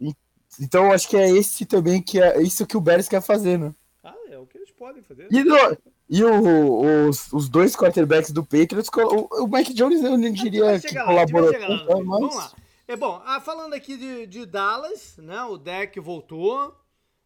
[0.00, 0.14] E-
[0.60, 3.74] então, acho que é esse também que é isso que o Bears quer fazer, né?
[4.04, 5.28] Ah, é o que eles podem fazer.
[5.30, 5.76] E, no-
[6.08, 10.78] e o- os, os dois quarterbacks do Patriots, o, o Mike Jones eu não diria
[10.80, 12.52] que lá, colaborou tanto, Vamos mas lá.
[12.88, 15.42] É bom, ah, falando aqui de, de Dallas, né?
[15.42, 16.72] O deck voltou.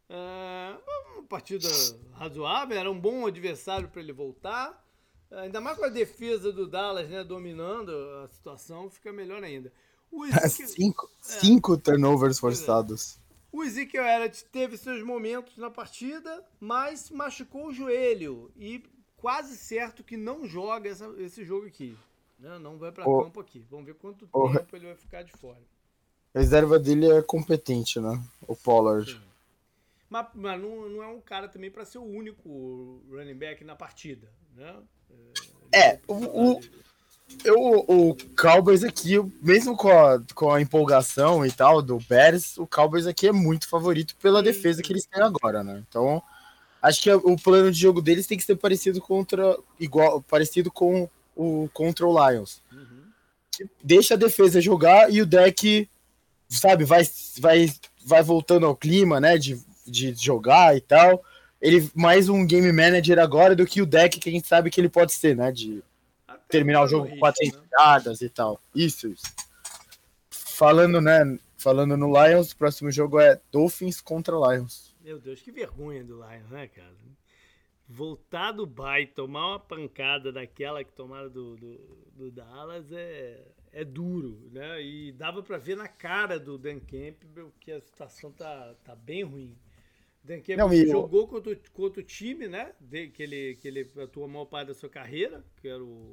[0.09, 0.75] É,
[1.15, 1.69] uma partida
[2.15, 4.83] razoável, era um bom adversário para ele voltar.
[5.31, 7.23] Ainda mais com a defesa do Dallas, né?
[7.23, 7.93] Dominando
[8.25, 9.71] a situação, fica melhor ainda.
[10.11, 13.19] O Ezekiel, cinco, cinco turnovers forçados.
[13.53, 18.83] O Ezekiel Elliott teve seus momentos na partida, mas machucou o joelho e
[19.17, 21.97] quase certo que não joga essa- esse jogo aqui.
[22.39, 22.59] né?
[22.59, 23.67] Não vai para O- campo aqui.
[23.71, 25.61] Vamos ver quanto o- tempo ele vai ficar de fora.
[26.35, 28.19] A reserva dele é competente, né?
[28.49, 29.21] O Pollard.
[30.09, 33.77] Mas, mas não, não é um cara também para ser o único running back na
[33.77, 34.75] partida, né?
[35.73, 36.61] É, o, o,
[37.45, 42.67] eu, o Cowboys aqui, mesmo com a, com a empolgação e tal do Bears, o
[42.67, 45.83] Cowboys aqui é muito favorito pela Sim, defesa que eles têm agora, né?
[45.89, 46.23] Então,
[46.83, 51.09] acho que o plano de jogo deles tem que ser parecido contra igual parecido com
[51.35, 52.63] o contra o Lions.
[52.73, 53.67] Uhum.
[53.83, 55.89] Deixa a defesa jogar e o deck,
[56.49, 57.03] sabe, vai
[57.39, 57.73] vai
[58.05, 61.23] vai voltando ao clima, né, de, de jogar e tal.
[61.61, 64.81] ele mais um game manager agora do que o deck que a gente sabe que
[64.81, 65.53] ele pode ser, né?
[65.53, 65.83] De
[66.51, 67.53] terminar o jogo com quatro né?
[67.55, 68.61] entradas e tal.
[68.75, 69.27] Isso, isso.
[70.31, 71.39] Falando, né?
[71.57, 74.95] Falando no Lions, o próximo jogo é Dolphins contra Lions.
[75.03, 76.95] Meu Deus, que vergonha do Lions, né, cara?
[77.89, 81.79] Voltar do bye, tomar uma pancada daquela que tomaram do, do,
[82.15, 84.81] do Dallas é, é duro, né?
[84.83, 89.25] E dava para ver na cara do Dan Campbell que a situação tá, tá bem
[89.25, 89.57] ruim.
[90.27, 92.73] Campbell não, jogou contra, contra o time, né?
[92.79, 96.11] De, que, ele, que ele atuou a maior parte da sua carreira, que era o,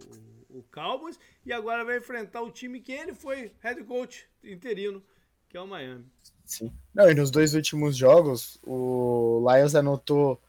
[0.49, 5.03] o, o Cowboys, e agora vai enfrentar o time que ele foi head coach interino,
[5.49, 6.05] que é o Miami.
[6.45, 6.71] Sim.
[6.93, 10.41] Não, e nos dois últimos jogos, o Lions anotou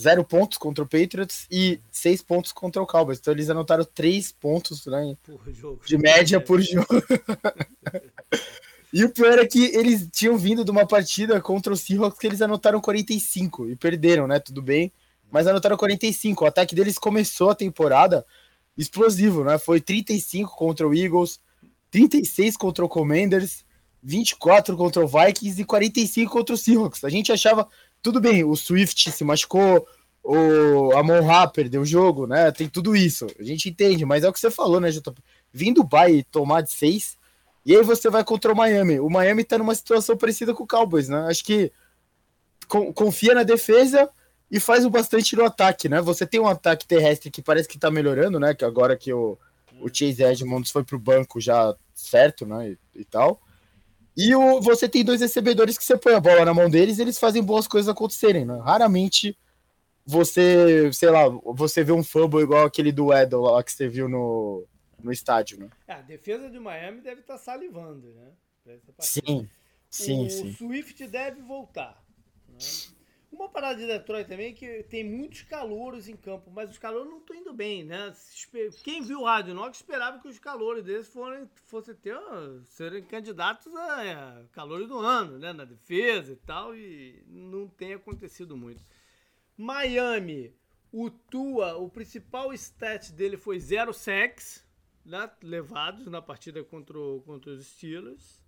[0.00, 3.18] zero pontos contra o Patriots e seis pontos contra o Cowboys.
[3.18, 5.16] Então eles anotaram três pontos né,
[5.84, 6.86] de média por jogo.
[8.92, 12.26] E o pior é que eles tinham vindo de uma partida contra o Seahawks que
[12.26, 14.38] eles anotaram 45 e perderam, né?
[14.38, 14.92] Tudo bem.
[15.30, 16.44] Mas anotaram 45.
[16.44, 18.24] O ataque deles começou a temporada
[18.76, 19.58] explosivo, né?
[19.58, 21.40] Foi 35 contra o Eagles,
[21.90, 23.64] 36 contra o Commanders,
[24.02, 27.02] 24 contra o Vikings e 45 contra o Seahawks.
[27.04, 27.66] A gente achava,
[28.02, 29.86] tudo bem, o Swift se machucou,
[30.22, 32.50] o Amon Ra perdeu o jogo, né?
[32.52, 33.26] Tem tudo isso.
[33.38, 35.14] A gente entende, mas é o que você falou, né, JP?
[35.50, 37.16] Vindo o Bay tomar de 6
[37.64, 38.98] e aí você vai contra o Miami.
[38.98, 41.26] O Miami tá numa situação parecida com o Cowboys, né?
[41.28, 41.72] Acho que
[42.94, 44.08] confia na defesa
[44.50, 46.00] e faz o bastante no ataque, né?
[46.00, 48.54] Você tem um ataque terrestre que parece que tá melhorando, né?
[48.54, 49.38] Que agora que o,
[49.80, 52.70] o Chase Edmonds foi pro banco já certo, né?
[52.70, 53.40] E, e tal.
[54.16, 57.02] E o, você tem dois recebedores que você põe a bola na mão deles e
[57.02, 58.60] eles fazem boas coisas acontecerem, né?
[58.64, 59.36] Raramente
[60.04, 64.08] você, sei lá, você vê um fumble igual aquele do Edel lá que você viu
[64.08, 64.66] no,
[65.02, 65.70] no estádio, né?
[65.86, 68.32] É, a defesa de Miami deve estar tá salivando, né?
[69.00, 69.48] Sim,
[69.90, 70.50] sim, o sim.
[70.50, 72.02] O Swift deve voltar.
[72.48, 72.58] Né?
[73.32, 77.08] Uma parada de Detroit também é que tem muitos calouros em campo, mas os calouros
[77.08, 78.12] não estão indo bem, né?
[78.84, 82.14] Quem viu o Rádio esperava que os calouros deles fossem, fossem ter,
[82.66, 85.50] serem candidatos a é, calores do ano, né?
[85.50, 88.84] Na defesa e tal, e não tem acontecido muito.
[89.56, 90.54] Miami,
[90.92, 94.62] o Tua, o principal stat dele foi zero sacks,
[95.04, 98.40] né, levados na partida contra, o, contra os Steelers.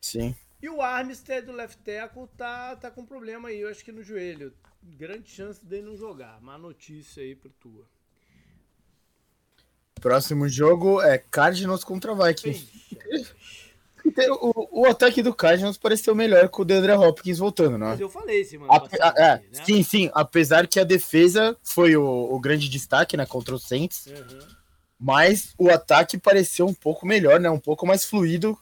[0.00, 0.34] Sim.
[0.60, 4.02] E o Armstead, do left tackle, tá, tá com problema aí, eu acho que no
[4.02, 4.52] joelho.
[4.82, 6.40] Grande chance dele não jogar.
[6.40, 7.86] Má notícia aí pro tua.
[10.00, 12.68] Próximo jogo é Cardinals contra Vikings.
[14.40, 17.86] O, o, ataque do Cardinals pareceu melhor com o Deandre Hopkins voltando, né?
[17.86, 19.22] Mas eu falei semana Ape, passada.
[19.22, 19.64] É, né?
[19.64, 20.10] Sim, sim.
[20.12, 23.24] Apesar que a defesa foi o, o grande destaque, né?
[23.24, 24.06] Contra o Saints.
[24.06, 24.61] Uhum
[25.02, 27.50] mas o ataque pareceu um pouco melhor, né?
[27.50, 28.56] Um pouco mais fluido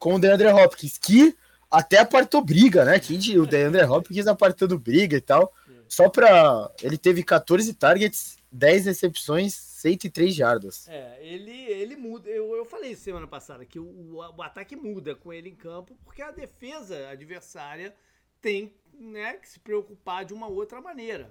[0.00, 1.36] com o DeAndre Hopkins, que
[1.70, 3.00] até apartou briga, né?
[3.38, 5.54] O DeAndre Hopkins apartando briga e tal.
[5.88, 10.88] Só para ele teve 14 targets, 10 recepções, 103 jardas.
[10.88, 12.28] É, ele, ele muda.
[12.28, 16.20] Eu, eu falei semana passada que o, o, ataque muda com ele em campo, porque
[16.20, 17.94] a defesa adversária
[18.42, 21.30] tem né, que se preocupar de uma outra maneira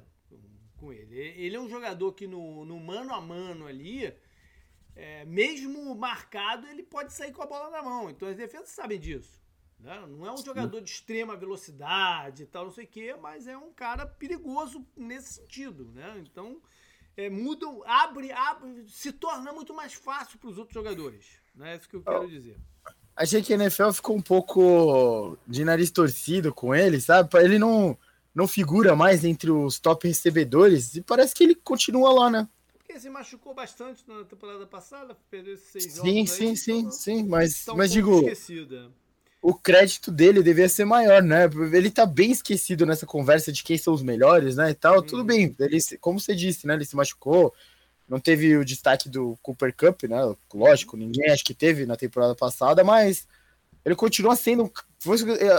[0.77, 1.17] com ele.
[1.19, 4.13] Ele é um jogador que no, no mano a mano ali
[4.95, 8.09] é, mesmo marcado, ele pode sair com a bola na mão.
[8.09, 9.43] Então as defesas sabem disso.
[9.79, 10.03] Né?
[10.07, 13.57] Não é um jogador de extrema velocidade e tal, não sei o quê, mas é
[13.57, 15.91] um cara perigoso nesse sentido.
[15.93, 16.23] Né?
[16.25, 16.61] Então
[17.17, 21.25] é, muda, abre, abre, se torna muito mais fácil para os outros jogadores.
[21.53, 21.73] Né?
[21.73, 22.57] É isso que eu quero dizer.
[23.15, 27.29] Achei que a NFL ficou um pouco de nariz torcido com ele, sabe?
[27.39, 27.97] Ele não,
[28.33, 32.49] não figura mais entre os top recebedores e parece que ele continua lá, né?
[32.95, 36.31] Porque se machucou bastante na temporada passada, perdeu esses seis sim, jogos.
[36.31, 38.19] Sim, aí, sim, então, sim, mas, tá mas digo.
[38.19, 38.89] Esquecida.
[39.41, 41.43] O crédito dele devia ser maior, né?
[41.73, 44.69] Ele tá bem esquecido nessa conversa de quem são os melhores, né?
[44.69, 44.99] E tal.
[44.99, 45.01] Hum.
[45.01, 45.25] Tudo uhum.
[45.25, 46.75] bem, ele, como você disse, né?
[46.75, 47.53] Ele se machucou,
[48.07, 50.21] não teve o destaque do Cooper Cup, né?
[50.53, 53.27] Lógico, ninguém acho que teve na temporada passada, mas
[53.83, 54.71] ele continua sendo.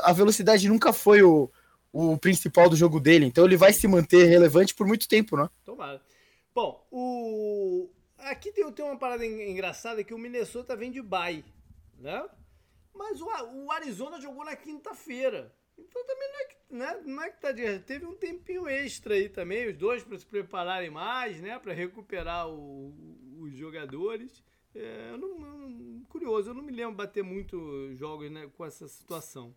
[0.05, 1.51] A velocidade nunca foi o,
[1.93, 5.51] o principal do jogo dele, então ele vai se manter relevante por muito tempo, né?
[5.67, 6.01] Tomara.
[6.57, 7.91] Bom, o...
[8.17, 11.45] aqui tem, tem uma parada engraçada que o Minnesota vem de bye,
[11.99, 12.27] né?
[12.95, 15.55] Mas o, o Arizona jogou na quinta-feira.
[15.77, 17.03] Então também não é que, né?
[17.05, 17.81] não é que tá de...
[17.81, 21.59] Teve um tempinho extra aí também, os dois para se prepararem mais, né?
[21.59, 22.95] Para recuperar o,
[23.39, 24.43] os jogadores.
[24.75, 28.89] É, eu não, não, curioso, eu não me lembro bater muito jogos né, com essa
[28.89, 29.55] situação.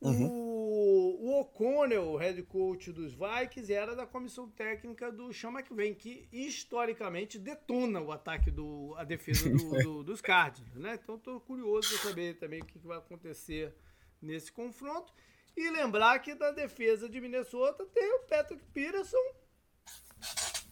[0.00, 0.28] Uhum.
[0.30, 6.28] O, o O'Connell, head coach dos Vikings, era da comissão técnica do Sean McVay, que
[6.32, 10.98] historicamente detona o ataque do a defesa do, do, dos Cardinals, né?
[11.02, 13.74] Então estou curioso para saber também o que vai acontecer
[14.22, 15.12] nesse confronto.
[15.56, 19.34] E lembrar que da defesa de Minnesota tem o Patrick Peterson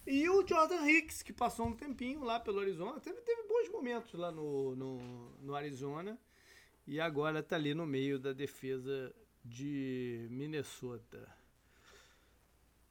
[0.07, 3.01] e o Jordan Hicks, que passou um tempinho lá pelo Arizona.
[3.01, 4.99] Teve, teve bons momentos lá no, no,
[5.41, 6.17] no Arizona.
[6.87, 9.13] E agora tá ali no meio da defesa
[9.45, 11.19] de Minnesota.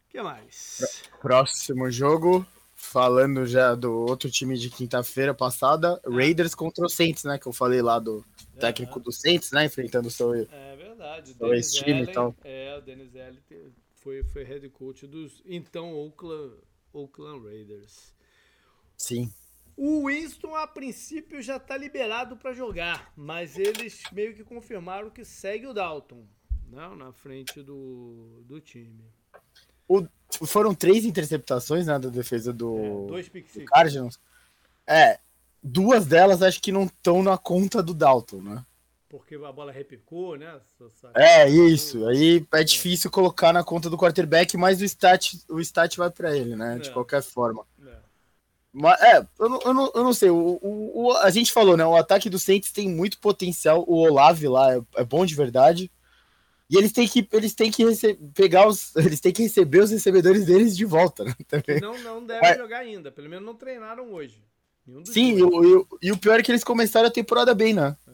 [0.06, 1.04] O que mais?
[1.22, 6.10] Próximo jogo, falando já do outro time de quinta-feira passada, ah.
[6.10, 7.40] Raiders contra o Saints, né?
[7.40, 8.24] Que eu falei lá do
[8.60, 9.66] técnico do Saints, né?
[9.66, 10.34] Enfrentando o seu.
[10.34, 11.36] É verdade.
[11.40, 12.36] O ex-time e tal.
[12.44, 13.40] É, o Dennis Allen
[13.94, 16.54] foi, foi head coach dos então Oakland,
[16.94, 18.14] Oakland Raiders.
[18.98, 19.32] Sim.
[19.78, 25.26] O Winston, a princípio, já está liberado para jogar, mas eles meio que confirmaram que
[25.26, 26.24] segue o Dalton
[26.70, 29.04] né, na frente do, do time.
[29.88, 30.08] O,
[30.46, 34.20] foram três interceptações né, da defesa do, é, dois do Cardinals.
[34.88, 35.20] É,
[35.62, 38.66] duas delas acho que não estão na conta do Dalton, né?
[39.10, 40.60] Porque a bola repicou, né?
[41.16, 42.06] É, isso.
[42.08, 46.36] Aí é difícil colocar na conta do quarterback, mas o stat, o stat vai para
[46.36, 46.80] ele, né?
[46.80, 46.92] De é.
[46.92, 47.66] qualquer forma.
[47.86, 47.96] É.
[48.78, 50.30] Mas, é, eu não, eu não, eu não sei.
[50.30, 51.86] O, o, o, a gente falou, né?
[51.86, 53.86] O ataque do Saints tem muito potencial.
[53.88, 55.90] O Olave lá é, é bom de verdade.
[56.70, 57.86] E eles têm que, eles têm que
[58.34, 58.94] pegar os.
[58.98, 61.34] Eles têm que receber os recebedores deles de volta, né?
[61.48, 61.80] Também.
[61.80, 63.12] Não, não devem jogar ainda.
[63.12, 64.44] Pelo menos não treinaram hoje.
[65.06, 67.96] Sim, e o, e o pior é que eles começaram a temporada bem, né?
[68.08, 68.12] É.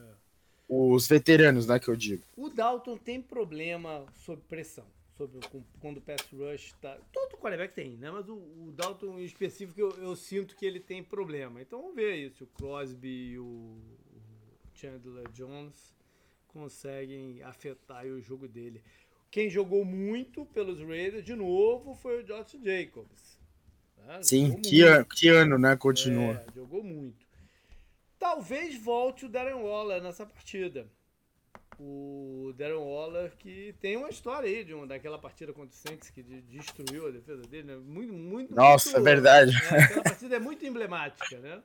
[0.70, 2.24] Os veteranos, né, que eu digo.
[2.38, 4.86] O Dalton tem problema sob pressão
[5.28, 6.98] sobre quando o pass rush tá.
[7.12, 8.10] Todo quarterback tem, né?
[8.10, 11.62] Mas o, o Dalton em específico eu, eu, sinto que ele tem problema.
[11.62, 13.80] Então vamos ver aí se o Crosby e o, o
[14.74, 15.94] Chandler Jones
[16.48, 18.82] conseguem afetar o jogo dele.
[19.30, 23.40] Quem jogou muito pelos Raiders de novo foi o Josh Jacobs.
[23.98, 24.24] Né?
[24.24, 25.76] Sim, que, an que, ano, né?
[25.76, 26.34] Continua.
[26.34, 27.26] É, jogou muito.
[28.20, 30.88] Talvez volte o Darren Waller nessa partida
[31.84, 36.12] o Darren Waller, que tem uma história aí de uma, daquela partida contra o Saints
[36.12, 37.76] que destruiu a defesa dele, né?
[37.76, 38.54] Muito, muito.
[38.54, 39.52] Nossa, muito, é verdade.
[39.52, 39.80] Né?
[39.80, 41.60] Aquela partida é muito emblemática, né?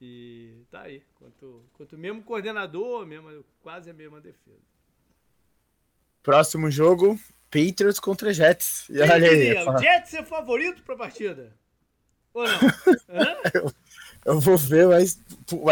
[0.00, 1.02] E tá aí.
[1.18, 4.60] Quanto, quanto mesmo coordenador, mesmo, quase a mesma defesa.
[6.22, 7.18] Próximo jogo,
[7.50, 8.86] Patriots contra Jets.
[8.90, 9.66] E olha aí.
[9.66, 11.54] O Jets é favorito pra partida?
[12.34, 12.58] Ou não?
[13.54, 13.72] eu,
[14.26, 15.18] eu, vou ver, mas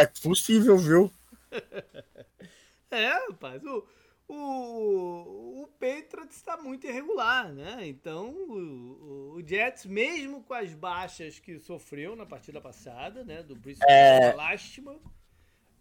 [0.01, 1.13] é possível, viu?
[2.91, 3.85] É, rapaz, o,
[4.29, 7.87] o, o Patriots está muito irregular, né?
[7.87, 13.43] Então, o, o, Jets, mesmo com as baixas que sofreu na partida passada, né?
[13.43, 14.33] Do Bristol é...
[14.35, 14.97] Lástima.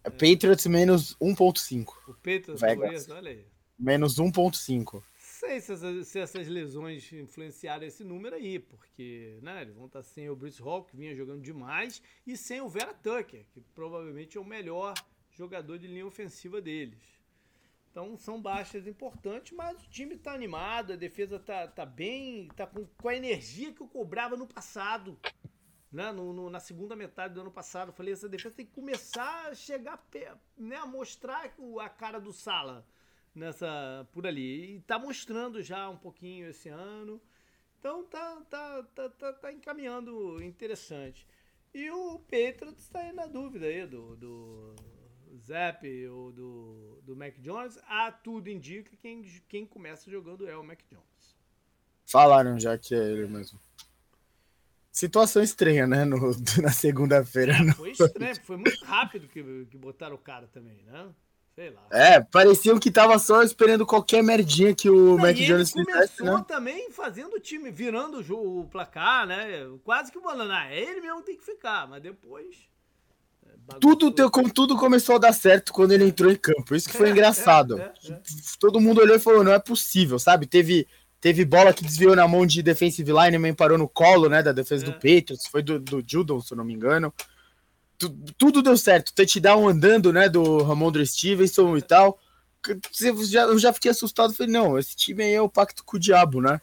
[0.04, 1.86] É Patriots menos 1.5.
[2.08, 3.08] O Patriots, Vegas.
[3.08, 3.46] olha aí.
[3.78, 5.02] Menos 1.5
[5.36, 10.02] sei se essas, se essas, lesões influenciaram esse número aí, porque né, eles vão estar
[10.02, 14.38] sem o Bruce Hall, que vinha jogando demais, e sem o Vera Tucker, que provavelmente
[14.38, 14.94] é o melhor
[15.36, 17.16] jogador de linha ofensiva deles.
[17.90, 22.66] Então são baixas importantes, mas o time está animado, a defesa está tá bem, está
[22.66, 25.18] com, com, a energia que eu cobrava no passado.
[25.90, 26.12] Né?
[26.12, 29.48] No, no, na segunda metade do ano passado, eu falei, essa defesa tem que começar
[29.48, 30.04] a chegar
[30.58, 30.76] né?
[30.76, 32.86] a mostrar a cara do Sala
[33.34, 34.74] nessa por ali.
[34.74, 37.18] E está mostrando já um pouquinho esse ano.
[37.78, 41.26] Então tá, tá, tá, tá, tá encaminhando interessante.
[41.72, 44.95] E o Patriots está aí na dúvida aí do, do
[45.46, 50.64] Zap ou do, do Mac Jones, a tudo indica quem, quem começa jogando é o
[50.64, 51.36] Mac Jones.
[52.04, 53.60] Falaram já que é ele mesmo.
[54.90, 56.04] Situação estranha, né?
[56.04, 56.18] No,
[56.62, 57.52] na segunda-feira.
[57.52, 61.08] É, foi estranho, foi muito rápido que, que botaram o cara também, né?
[61.54, 61.86] Sei lá.
[61.90, 66.38] É, pareciam que tava só esperando qualquer merdinha que o Não, Mac Jones fizesse, começou
[66.38, 66.44] né?
[66.46, 69.66] também fazendo o time, virando o, o placar, né?
[69.82, 72.68] Quase que o Bananá, é ele mesmo que tem que ficar, mas depois
[73.80, 76.74] tudo, teu, tudo começou a dar certo quando ele entrou em campo.
[76.74, 77.78] Isso que foi engraçado.
[77.78, 78.20] É, é, é.
[78.60, 80.46] Todo mundo olhou e falou: não é possível, sabe?
[80.46, 80.86] Teve,
[81.20, 84.42] teve bola que desviou na mão de defensive lineman, parou no colo, né?
[84.42, 85.46] Da defesa do Patriots.
[85.50, 87.12] Foi do, do Judon, se eu não me engano.
[88.38, 89.14] tudo deu certo.
[89.14, 90.28] Touchdown andando, né?
[90.28, 92.18] Do Ramondre Stevenson e tal.
[93.00, 94.32] Eu já, eu já fiquei assustado.
[94.32, 96.60] Falei: não, esse time aí é o pacto com o diabo, né?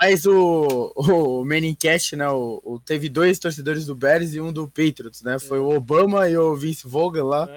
[0.00, 2.28] Mas o, o Menincash, né?
[2.28, 5.38] O, o, teve dois torcedores do Bears e um do Patriots, né?
[5.38, 7.48] Foi o Obama e o Vince Vogel lá.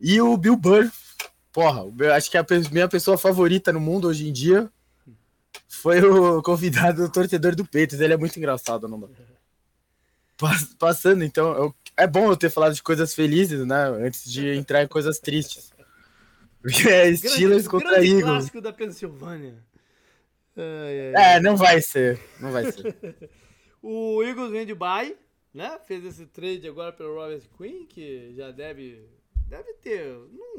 [0.00, 0.90] E o Bill Burr.
[1.52, 1.82] Porra,
[2.14, 4.70] acho que é a minha pessoa favorita no mundo hoje em dia
[5.70, 8.00] foi o convidado do torcedor do Patriots.
[8.00, 9.08] Ele é muito engraçado, não dá.
[10.78, 13.84] Passando, então, eu, é bom eu ter falado de coisas felizes, né?
[14.04, 15.70] Antes de entrar em coisas tristes.
[16.60, 18.24] Porque é Steelers contra grande Eagles.
[18.24, 19.54] clássico da Pensilvânia.
[20.60, 22.20] Ai, ai, é, não vai ser.
[22.40, 23.30] Não vai ser.
[23.82, 25.16] o Eagles vem de bye,
[25.54, 25.78] né?
[25.86, 29.08] Fez esse trade agora pelo Robert Quinn, que já deve
[29.50, 30.06] deve ter.
[30.30, 30.56] Não,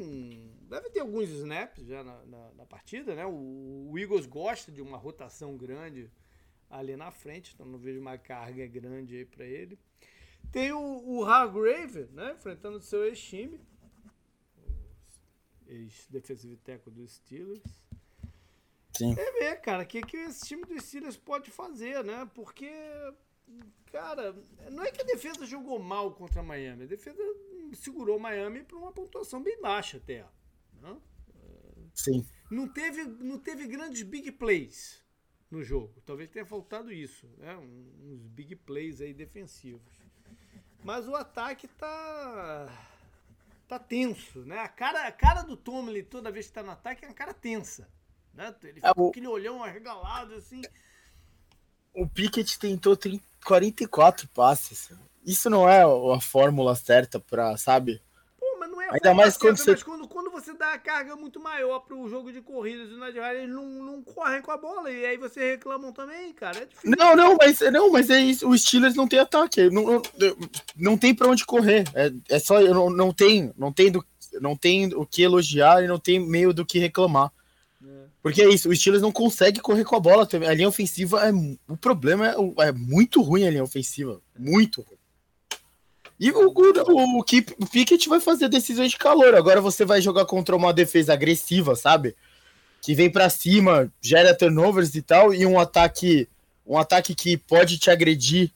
[0.68, 3.24] deve ter alguns snaps já na, na, na partida, né?
[3.24, 6.10] O, o, Eagles gosta de uma rotação grande
[6.68, 9.78] ali na frente, então não vejo uma carga grande aí para ele.
[10.50, 12.34] Tem o, o Hargrave, né?
[12.36, 13.58] Enfrentando o seu ex-time.
[15.66, 17.81] Ex-defensive tackle dos Steelers.
[18.92, 19.14] Sim.
[19.18, 22.28] É ver, cara, o que, que esse time dos Steelers pode fazer, né?
[22.34, 22.70] Porque,
[23.90, 24.36] cara,
[24.70, 26.84] não é que a defesa jogou mal contra a Miami.
[26.84, 27.22] A defesa
[27.74, 30.26] segurou Miami para uma pontuação bem baixa até.
[30.80, 30.96] Né?
[31.94, 32.26] Sim.
[32.50, 35.02] Não teve, não teve grandes big plays
[35.50, 36.00] no jogo.
[36.04, 37.56] Talvez tenha faltado isso, né?
[37.56, 40.02] uns big plays aí defensivos.
[40.84, 42.68] Mas o ataque tá
[43.68, 44.58] tá tenso, né?
[44.58, 47.32] A cara, a cara do Tomlin toda vez que tá no ataque é uma cara
[47.32, 47.88] tensa.
[48.34, 48.54] Né?
[48.62, 50.62] Ele fica é, com aquele olhão arregalado assim.
[51.94, 54.90] O Pickett tentou 30, 44 passes.
[55.24, 58.00] Isso não é a fórmula certa para, sabe?
[58.40, 59.70] Pô, mas não é Ainda mais certa, quando você...
[59.72, 63.10] mas quando, quando você dá a carga muito maior pro jogo de corridas e na
[63.10, 66.58] de eles não, não correm com a bola e aí você reclamam também, cara.
[66.58, 66.96] É difícil.
[66.98, 68.48] Não, não, mas não, mas é isso.
[68.48, 70.02] O Steelers não tem ataque, não, não,
[70.76, 71.84] não tem para onde correr.
[71.94, 74.04] É, é só não, não tem, não tem do,
[74.40, 77.30] não tem o que elogiar e não tem meio do que reclamar.
[78.22, 80.48] Porque é isso, o Steelers não consegue correr com a bola também.
[80.48, 81.32] A linha ofensiva é.
[81.68, 84.20] O problema é, é muito ruim a linha ofensiva.
[84.38, 84.96] Muito ruim.
[86.20, 89.34] E o, o, o, Keep, o Pickett vai fazer decisões de calor.
[89.34, 92.14] Agora você vai jogar contra uma defesa agressiva, sabe?
[92.80, 96.28] Que vem para cima, gera turnovers e tal, e um ataque.
[96.64, 98.52] Um ataque que pode te agredir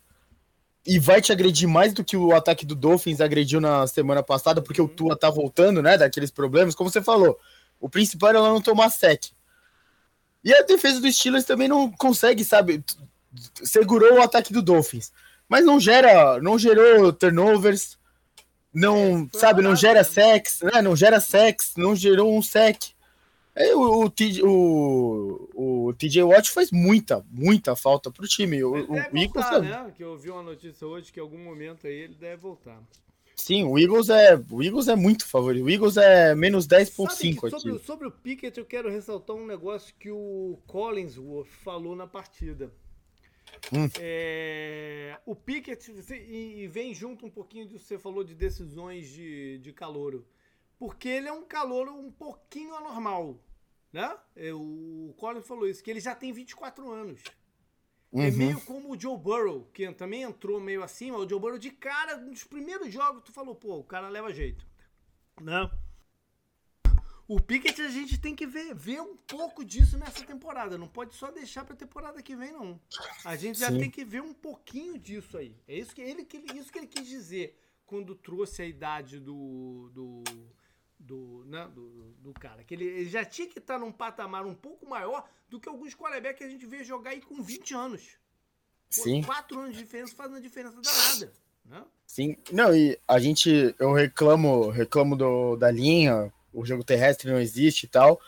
[0.87, 4.62] e vai te agredir mais do que o ataque do Dolphins agrediu na semana passada,
[4.62, 5.99] porque o Tua tá voltando, né?
[5.99, 7.37] Daqueles problemas, como você falou.
[7.81, 9.33] O principal era não tomar sec.
[10.47, 12.84] E a defesa do Steelers também não consegue, sabe?
[13.64, 15.12] Segurou o ataque do Dolphins.
[15.49, 17.99] Mas não gera, não gerou turnovers,
[18.72, 20.05] não, é, sabe, não gera né?
[20.05, 20.80] sex, né?
[20.80, 22.94] Não gera sex, não gerou um sec.
[23.57, 24.12] Aí o, o,
[24.44, 28.62] o, o, TJ Watt faz muita, muita falta pro time.
[28.62, 29.92] O, o Eagles né?
[29.97, 32.78] Que eu vi uma notícia hoje que em algum momento aí ele deve voltar.
[33.37, 35.64] Sim, o Eagles é, o Eagles é muito favorito.
[35.64, 37.51] O Eagles é menos 10.5 aqui.
[37.51, 42.72] Sobre, sobre o Pickett, eu quero ressaltar um negócio que o Collinsworth falou na partida.
[43.72, 43.89] Hum.
[44.01, 49.59] É, o Pickett, e, vem junto um pouquinho do que você falou de decisões de,
[49.59, 50.26] de calouro.
[50.78, 53.39] Porque ele é um calouro um pouquinho anormal.
[53.93, 54.16] Né?
[54.34, 57.22] É, o Collins falou isso, que ele já tem 24 anos.
[58.13, 58.23] É uhum.
[58.25, 61.19] É meio como o Joe Burrow, que também entrou meio acima.
[61.19, 64.67] O Joe Burrow, de cara, nos primeiros jogos, tu falou, pô, o cara leva jeito.
[65.41, 65.71] Né?
[67.29, 70.79] O Pickett a gente tem que ver, ver um pouco disso nessa temporada.
[70.79, 72.81] Não pode só deixar pra temporada que vem, não.
[73.25, 73.79] A gente já Sim.
[73.79, 75.57] tem que ver um pouquinho disso aí.
[75.67, 79.91] É isso que ele, isso que ele quis dizer quando trouxe a idade do.
[79.93, 80.23] do
[80.99, 82.64] do, né, do, do, cara.
[82.64, 85.94] Que ele, ele, já tinha que estar num patamar um pouco maior do que alguns
[85.94, 88.18] quarterbacks que a gente vê jogar aí com 20 anos.
[88.88, 89.22] Sim.
[89.22, 91.32] Quatro anos de diferença faz uma diferença danada.
[91.64, 91.84] Né?
[92.07, 97.40] Sim, não, e a gente, eu reclamo, reclamo do, da linha, o jogo terrestre não
[97.40, 98.20] existe e tal.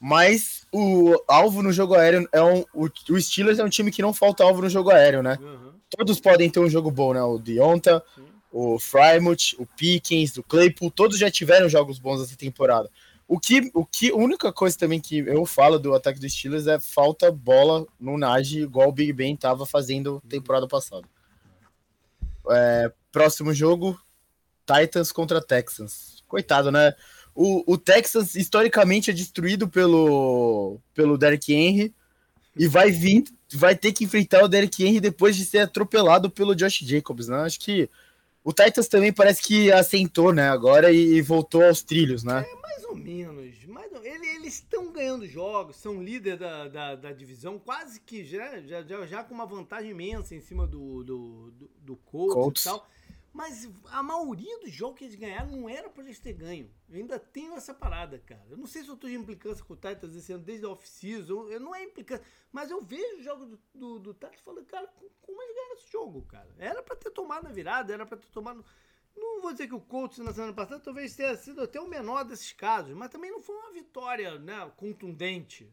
[0.00, 2.64] Mas o alvo no jogo aéreo é um.
[2.72, 5.36] O, o Steelers é um time que não falta alvo no jogo aéreo, né?
[5.40, 5.72] Uhum.
[5.90, 7.22] Todos podem ter um jogo bom, né?
[7.22, 8.26] O Deonta, Sim.
[8.50, 12.90] O Frymouth, o Pickens, o Claypool, todos já tiveram jogos bons essa temporada.
[13.26, 16.66] O que, o que, a única coisa também que eu falo do ataque dos Steelers
[16.66, 21.06] é falta bola no Najee, igual o Big Ben estava fazendo temporada passada.
[22.50, 24.00] É, próximo jogo,
[24.66, 26.24] Titans contra Texans.
[26.26, 26.94] Coitado, né?
[27.40, 31.94] o, o Texas historicamente é destruído pelo, pelo Derrick Henry
[32.56, 33.22] e vai vir,
[33.54, 37.36] vai ter que enfrentar o Derrick Henry depois de ser atropelado pelo Josh Jacobs, né?
[37.42, 37.88] Acho que
[38.44, 40.48] o Titans também parece que assentou, né?
[40.48, 42.46] Agora e, voltou aos trilhos, né?
[42.48, 43.64] É, mais ou menos.
[43.66, 44.04] Mais ou...
[44.04, 49.22] Eles estão ganhando jogos, são líder da, da, da, divisão, quase que já, já, já,
[49.22, 52.62] com uma vantagem imensa em cima do, do, do, do Colts, Colts.
[52.62, 52.88] e tal.
[53.38, 56.68] Mas a maioria dos jogos que eles ganharam não era para eles ter ganho.
[56.88, 58.44] Eu ainda tenho essa parada, cara.
[58.50, 60.70] Eu não sei se eu tô de implicância com o Titans esse ano desde a
[60.70, 61.48] off-season.
[61.48, 62.26] Eu não é implicância.
[62.50, 65.74] Mas eu vejo o jogo do, do, do Titans e falo, cara, como eles ganharam
[65.74, 66.52] esse jogo, cara?
[66.58, 68.64] Era para ter tomado na virada, era para ter tomado.
[69.16, 72.24] Não vou dizer que o Colts na semana passada talvez tenha sido até o menor
[72.24, 75.72] desses casos, mas também não foi uma vitória né, contundente.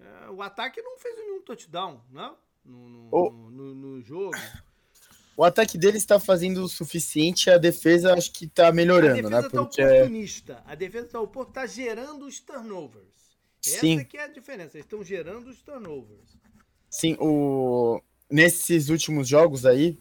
[0.00, 2.34] É, o ataque não fez nenhum touchdown, né?
[2.64, 3.30] No, no, oh.
[3.30, 4.36] no, no jogo.
[5.36, 9.38] O ataque dele está fazendo o suficiente, a defesa acho que está melhorando, né?
[9.38, 9.64] a defesa né?
[9.64, 9.82] Porque...
[9.82, 10.62] Tá oportunista.
[10.66, 13.04] A defesa tá, tá gerando os turnovers.
[13.60, 13.96] Sim.
[13.96, 16.38] Essa que é a diferença, eles estão gerando os turnovers.
[16.88, 18.00] Sim, o...
[18.30, 19.98] nesses últimos jogos aí,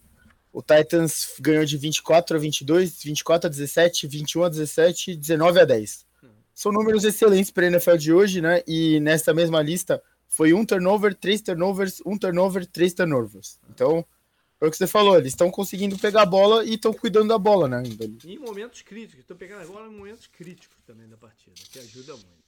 [0.54, 5.66] O Titans ganhou de 24 a 22, 24 a 17, 21 a 17, 19 a
[5.66, 6.06] 10.
[6.54, 8.64] São números excelentes para a NFL de hoje, né?
[8.66, 13.60] E nessa mesma lista foi um turnover, três turnovers, um turnover, três turnovers.
[13.70, 14.06] Então,
[14.66, 17.38] foi o que você falou, eles estão conseguindo pegar a bola e estão cuidando da
[17.38, 17.84] bola, né?
[18.26, 22.14] Em momentos críticos, estão pegando a bola em momentos críticos também da partida, que ajuda
[22.14, 22.46] muito.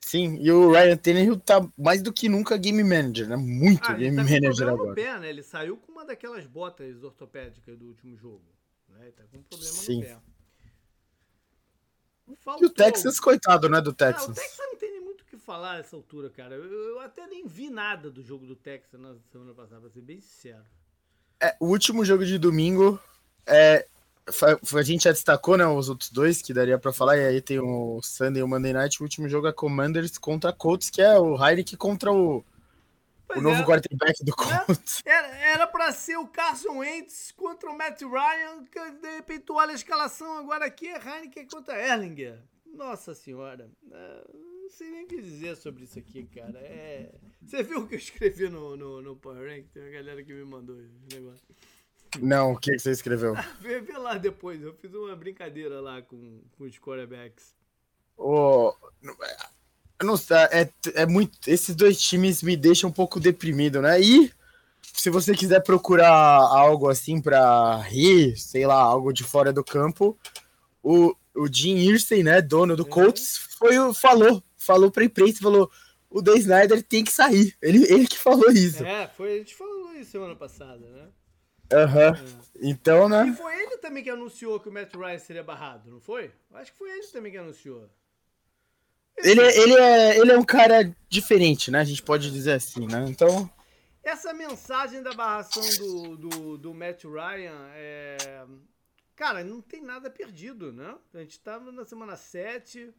[0.00, 3.36] Sim, e o Ryan Tannehill tá mais do que nunca game manager, né?
[3.36, 4.94] Muito ah, game tá manager agora.
[4.94, 5.28] Pé, né?
[5.28, 8.42] Ele saiu com uma daquelas botas ortopédicas do último jogo.
[8.88, 8.98] Né?
[9.02, 9.96] Ele tá com um problema Sim.
[9.96, 10.16] no pé.
[12.36, 12.66] Faltou.
[12.66, 13.80] E o Texas, coitado, né?
[13.80, 14.28] Do Texas.
[14.28, 16.54] Ah, o Texas não tem nem muito o que falar nessa altura, cara.
[16.54, 20.00] Eu, eu, até nem vi nada do jogo do Texas na semana passada, pra ser
[20.00, 20.64] bem sincero.
[21.42, 23.00] É, o último jogo de domingo
[23.46, 23.86] é,
[24.74, 27.58] a gente já destacou, né, os outros dois que daria para falar, e aí tem
[27.58, 31.18] o Sunday e o Monday Night, o último jogo é Commanders contra Colts, que é
[31.18, 32.44] o Heineken contra o,
[33.34, 33.64] o novo é.
[33.64, 35.02] quarterback do é, Colts.
[35.04, 39.74] Era para ser o Carson Wentz contra o Matt Ryan, que de repente olha a
[39.74, 42.38] escalação agora aqui, é Heineken contra Erlinger.
[42.72, 44.24] Nossa senhora, é,
[44.70, 46.58] não sei nem o que dizer sobre isso aqui, cara.
[46.60, 47.12] É...
[47.42, 49.66] Você viu o que eu escrevi no, no, no Power Rank?
[49.74, 51.44] Tem uma galera que me mandou esse negócio.
[52.20, 53.34] Não, o que você escreveu?
[53.60, 57.52] vê, vê, lá depois, eu fiz uma brincadeira lá com, com os quarterbacks.
[58.16, 58.72] Oh,
[60.02, 61.36] não sei, é, é muito.
[61.48, 64.00] Esses dois times me deixam um pouco deprimido, né?
[64.00, 64.30] E
[64.80, 70.16] se você quiser procurar algo assim para rir, sei lá, algo de fora do campo,
[70.82, 72.90] o, o Jim Irsay, né, dono do uhum.
[72.90, 75.70] Colts, foi, falou, falou pra imprensa, falou,
[76.08, 77.56] o Dan Snyder tem que sair.
[77.62, 78.84] Ele, ele que falou isso.
[78.84, 81.08] É, foi, a gente falou isso semana passada, né?
[81.72, 82.10] Aham.
[82.10, 82.40] Uhum.
[82.62, 83.28] Então, né?
[83.28, 86.32] E foi ele também que anunciou que o Matt Ryan seria barrado, não foi?
[86.54, 87.88] Acho que foi ele também que anunciou.
[89.16, 91.80] Ele, ele, é, ele é um cara diferente, né?
[91.80, 93.04] A gente pode dizer assim, né?
[93.08, 93.50] Então.
[94.02, 98.44] Essa mensagem da barração do, do, do Matt Ryan é.
[99.14, 100.96] Cara, não tem nada perdido, né?
[101.12, 102.92] A gente estava tá na semana 7.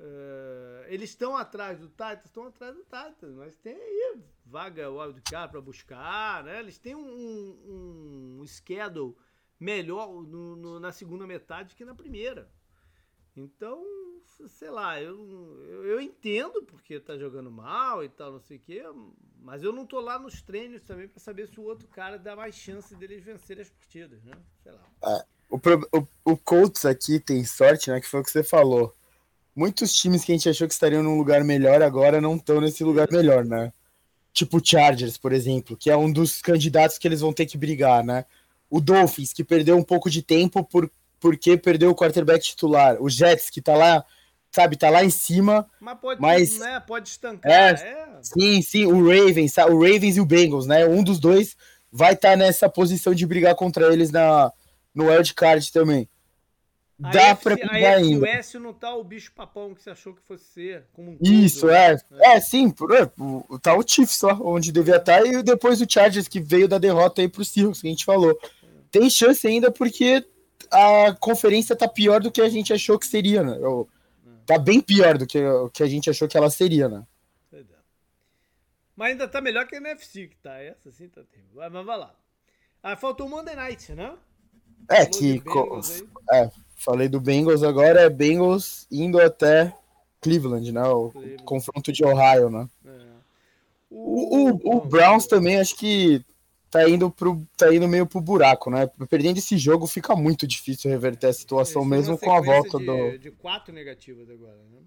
[0.00, 5.52] Uh, eles estão atrás do Titans, estão atrás do Titans, mas tem aí vaga wildcard
[5.52, 6.58] para buscar, né?
[6.58, 9.14] Eles têm um, um, um schedule
[9.58, 12.50] melhor no, no, na segunda metade que na primeira.
[13.36, 13.84] Então,
[14.48, 15.18] sei lá, eu,
[15.68, 18.82] eu, eu, entendo porque tá jogando mal e tal, não sei o quê,
[19.38, 22.34] mas eu não tô lá nos treinos também para saber se o outro cara dá
[22.34, 24.32] mais chance deles vencerem as partidas, né?
[24.62, 24.82] Sei lá.
[25.04, 28.00] É, o, o, o Colts aqui tem sorte, né?
[28.00, 28.98] Que foi o que você falou
[29.54, 32.84] muitos times que a gente achou que estariam num lugar melhor agora não estão nesse
[32.84, 33.72] lugar melhor, né?
[34.32, 37.58] Tipo o Chargers, por exemplo, que é um dos candidatos que eles vão ter que
[37.58, 38.24] brigar, né?
[38.68, 42.96] O Dolphins, que perdeu um pouco de tempo por, porque perdeu o quarterback titular.
[43.02, 44.04] O Jets, que tá lá,
[44.52, 45.68] sabe, tá lá em cima.
[45.80, 47.50] Mas pode, mas, né, pode estancar.
[47.50, 50.86] É, é, Sim, sim, o Ravens, o Ravens e o Bengals, né?
[50.86, 51.56] Um dos dois
[51.90, 54.52] vai estar tá nessa posição de brigar contra eles na,
[54.94, 56.08] no wild card também.
[57.00, 58.26] Dá para brigar ainda.
[58.26, 60.84] A S não tá o bicho papão que você achou que fosse ser.
[60.92, 61.96] Como um Isso, tudo, é.
[62.12, 62.36] é.
[62.36, 62.68] É, sim.
[62.68, 66.68] É, tá o Chiefs lá, onde devia estar, tá, e depois o Chargers, que veio
[66.68, 68.38] da derrota aí pro Seahawks, que a gente falou.
[68.90, 70.26] Tem chance ainda porque
[70.70, 73.56] a conferência tá pior do que a gente achou que seria, né?
[74.44, 75.38] Tá bem pior do que,
[75.72, 77.04] que a gente achou que ela seria, né?
[78.94, 80.60] Mas ainda tá melhor que a NFC, que tá.
[80.60, 81.70] Essa sim tá terrível.
[81.70, 82.14] Mas vai lá.
[82.82, 84.14] Ah, faltou o Monday Night, né?
[84.90, 85.42] É, que.
[86.32, 89.72] É, falei do Bengals agora, é Bengals indo até
[90.20, 90.82] Cleveland, né?
[90.88, 91.44] O Cleveland.
[91.44, 92.68] confronto de Ohio, né?
[92.84, 93.10] É.
[93.90, 96.24] O, o, o, Browns também acho que
[96.70, 98.88] tá indo, pro, tá indo meio pro buraco, né?
[99.08, 103.18] Perdendo esse jogo fica muito difícil reverter a situação, mesmo com a volta de, do.
[103.18, 104.78] De quatro negativas agora, né?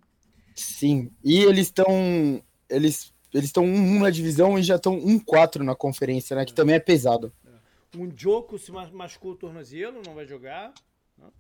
[0.56, 2.42] Sim, e eles estão.
[2.70, 6.46] Eles eles estão 1 na divisão e já estão 1-4 na conferência, né?
[6.46, 7.34] Que também é pesado.
[7.46, 7.98] É.
[7.98, 10.72] Um Joko se machucou o tornozelo, não vai jogar.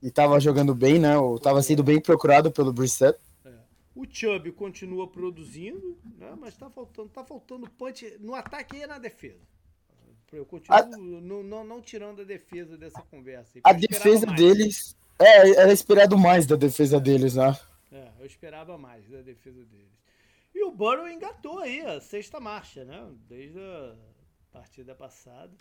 [0.02, 1.18] E tava jogando bem, né?
[1.18, 3.18] Ou tava sendo bem procurado pelo Brissett.
[3.46, 3.54] É.
[3.96, 6.36] O Chubb continua produzindo, né?
[6.40, 9.42] Mas tá faltando, tá faltando punch no ataque e na defesa.
[10.32, 10.86] Eu continuo a...
[10.86, 13.60] não, não, não, tirando a defesa dessa conversa.
[13.64, 14.40] A defesa mais.
[14.40, 14.98] deles.
[15.20, 17.56] É, era esperado mais da defesa deles, né?
[17.92, 19.94] É, eu esperava mais da defesa deles.
[20.54, 23.08] E o Burrow engatou aí a sexta marcha, né?
[23.30, 23.96] Desde a
[24.52, 25.52] partida passada.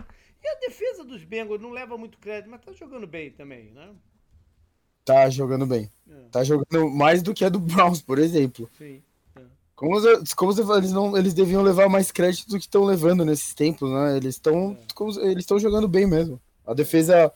[0.42, 3.94] E a defesa dos Bengals não leva muito crédito, mas tá jogando bem também, né?
[5.04, 5.90] Tá jogando bem.
[6.08, 6.14] É.
[6.30, 8.68] Tá jogando mais do que a do Browns, por exemplo.
[8.78, 9.02] Sim.
[9.36, 9.40] É.
[9.74, 12.84] Como, você, como você falou, eles, não, eles deviam levar mais crédito do que estão
[12.84, 14.16] levando nesses tempos, né?
[14.16, 14.76] Eles estão
[15.20, 15.26] é.
[15.26, 16.40] eles estão jogando bem mesmo.
[16.66, 17.32] A defesa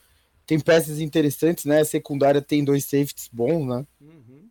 [0.46, 1.80] tem peças interessantes, né?
[1.80, 3.86] A secundária tem dois safeties bons, né?
[4.00, 4.48] Uhum.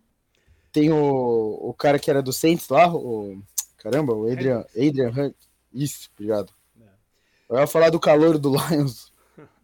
[0.71, 3.41] Tem o, o cara que era do Saints lá, o
[3.77, 5.35] caramba, o Adrian, Adrian Hunt.
[5.73, 6.51] Isso, obrigado.
[7.47, 9.11] Eu ia falar do calor do Lions.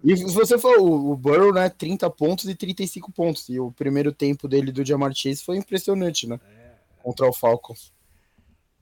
[0.04, 3.48] E se você for, o, o Burrow, né, 30 pontos e 35 pontos.
[3.50, 6.40] E o primeiro tempo dele do Jamar Chase foi impressionante, né?
[6.44, 6.76] É.
[7.04, 7.94] Contra o Falcons.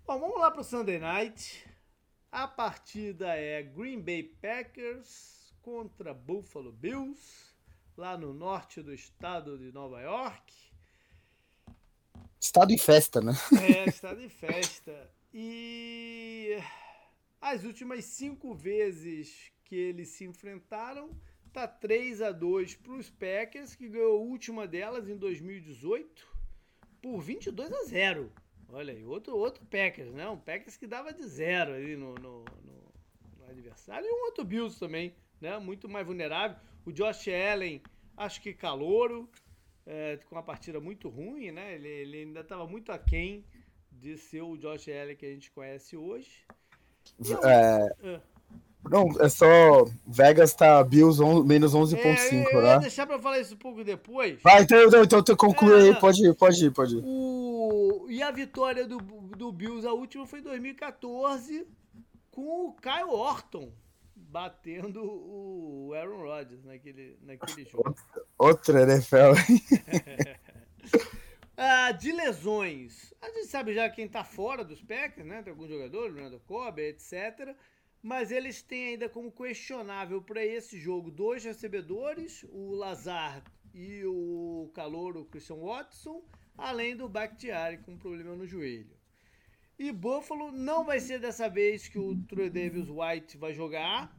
[0.07, 1.65] Bom, vamos lá pro Sunday Night.
[2.31, 7.21] A partida é Green Bay Packers contra Buffalo Bills,
[7.97, 10.53] lá no norte do estado de Nova York.
[12.39, 13.33] Estado em festa, né?
[13.61, 15.11] É, estado em festa.
[15.33, 16.57] E
[17.41, 21.15] as últimas cinco vezes que eles se enfrentaram,
[21.53, 26.27] tá 3 a 2 para os Packers, que ganhou a última delas em 2018
[26.99, 28.31] por 22 a 0.
[28.69, 30.27] Olha aí, outro, outro Packers, né?
[30.27, 32.93] Um Packers que dava de zero ali no, no, no,
[33.37, 34.07] no adversário.
[34.07, 35.57] E um outro Bills também, né?
[35.59, 36.57] Muito mais vulnerável.
[36.83, 37.81] O Josh Allen,
[38.17, 39.29] acho que calouro,
[39.85, 41.75] é, com uma partida muito ruim, né?
[41.75, 43.45] Ele, ele ainda estava muito aquém
[43.91, 46.43] de ser o Josh Allen que a gente conhece hoje.
[47.43, 48.21] É, é.
[48.83, 49.85] Não, é só.
[50.07, 52.79] Vegas tá Bills on, menos 11,5, é, eu, né?
[52.79, 54.41] deixar pra falar isso um pouco depois.
[54.41, 57.01] Vai, então, então, então, então conclui é, aí, pode ir, pode ir, pode ir.
[57.03, 61.67] O, e a vitória do, do Bills, a última foi em 2014,
[62.31, 63.71] com o Kyle Orton
[64.15, 67.95] batendo o Aaron Rodgers naquele, naquele jogo.
[68.37, 69.33] Outra NFL.
[71.57, 73.13] ah, de lesões.
[73.21, 75.41] A gente sabe já quem tá fora dos Packers, né?
[75.41, 77.55] Tem alguns jogadores, Leonardo Cobb, etc
[78.01, 83.43] mas eles têm ainda como questionável para esse jogo dois recebedores, o Lazar
[83.73, 86.23] e o calor, o Christian Watson,
[86.57, 88.97] além do Bakhtiari com problema no joelho.
[89.77, 94.13] E Buffalo não vai ser dessa vez que o Troy Davis White vai jogar.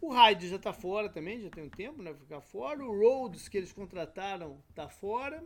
[0.00, 2.14] O Hyde já está fora também, já tem um tempo, né?
[2.14, 2.82] Ficar fora.
[2.82, 5.44] O Rhodes, que eles contrataram, está fora.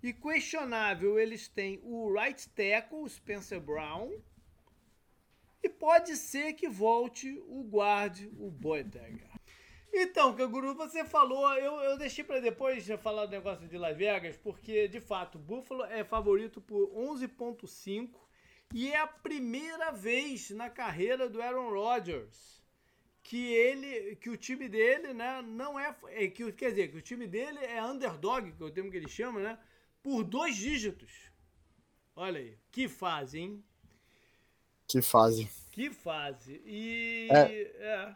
[0.00, 4.12] E questionável, eles têm o right tackle, Spencer Brown,
[5.62, 9.28] e pode ser que volte o guarde, o Boetega.
[9.92, 14.36] Então, Canguru, você falou, eu, eu deixei para depois falar do negócio de Las Vegas,
[14.36, 18.10] porque de fato, Buffalo é favorito por 11,5
[18.74, 22.58] e é a primeira vez na carreira do Aaron Rodgers
[23.28, 27.02] que ele, que o time dele, né, não é, é que quer dizer, que o
[27.02, 29.58] time dele é underdog, que é o termo que ele chama, né,
[30.02, 31.30] por dois dígitos.
[32.16, 33.64] Olha aí, que fase, hein?
[34.88, 35.48] Que fase.
[35.70, 36.60] Que fase.
[36.66, 37.28] E.
[37.30, 37.62] É.
[37.80, 38.08] é.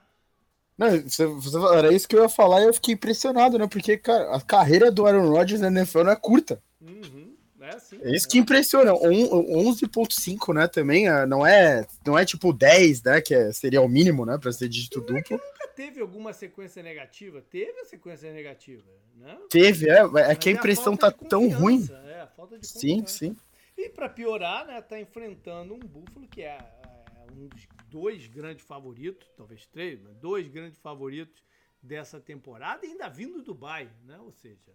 [0.76, 3.68] Não, você, você, era isso que eu ia falar e eu fiquei impressionado, né?
[3.68, 6.62] Porque, cara, a carreira do Aaron Rodgers na NFL não é curta.
[6.80, 7.36] Uhum.
[7.60, 8.30] É, sim, é isso é.
[8.30, 8.90] que impressiona.
[8.92, 10.66] 11.5, né?
[10.66, 13.20] Também é, não é, não é tipo 10, né?
[13.20, 14.38] Que é, seria o mínimo, né?
[14.38, 15.18] Pra ser dígito duplo.
[15.18, 17.40] É que nunca teve alguma sequência negativa.
[17.42, 18.82] Teve a sequência negativa,
[19.14, 19.36] né?
[19.48, 20.00] Teve, é.
[20.30, 21.86] É que a impressão tá tão ruim.
[22.08, 23.36] É, a falta de Sim, sim.
[23.76, 28.64] E para piorar, né, tá enfrentando um Buffalo que é, é, um dos dois grandes
[28.64, 31.42] favoritos, talvez três, mas dois grandes favoritos
[31.82, 34.18] dessa temporada, e ainda vindo do Dubai, né?
[34.20, 34.72] Ou seja,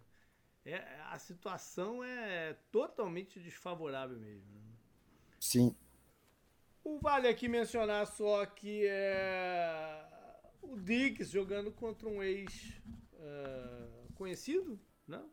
[0.66, 4.52] é, a situação é totalmente desfavorável mesmo.
[4.54, 4.76] Né?
[5.40, 5.76] Sim.
[6.84, 10.06] O vale aqui mencionar só que é
[10.62, 12.74] o Diggs jogando contra um ex
[13.14, 15.24] uh, conhecido, né?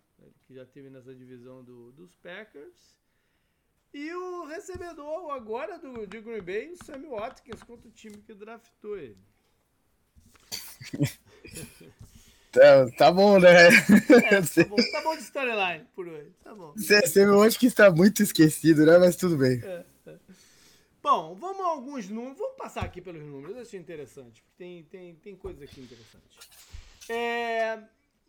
[0.43, 3.04] que já teve nessa divisão do, dos Packers.
[3.95, 8.35] E o recebedor agora do, de Green Bay, o Sammy Watkins, contra o time que
[8.35, 9.17] draftou ele.
[12.55, 13.51] Tá, tá, bom, né?
[13.51, 13.71] É,
[14.41, 16.33] tá, bom, tá bom de storyline por hoje.
[16.45, 16.73] Tá bom.
[17.45, 18.97] Acho que está muito esquecido, né?
[18.97, 19.61] Mas tudo bem.
[19.61, 20.17] É, é.
[21.03, 22.39] Bom, vamos a alguns números.
[22.39, 23.57] Vamos passar aqui pelos números.
[23.57, 24.45] Eu achei interessante.
[24.57, 26.49] Tem, tem, tem coisas aqui interessantes.
[27.09, 27.77] É,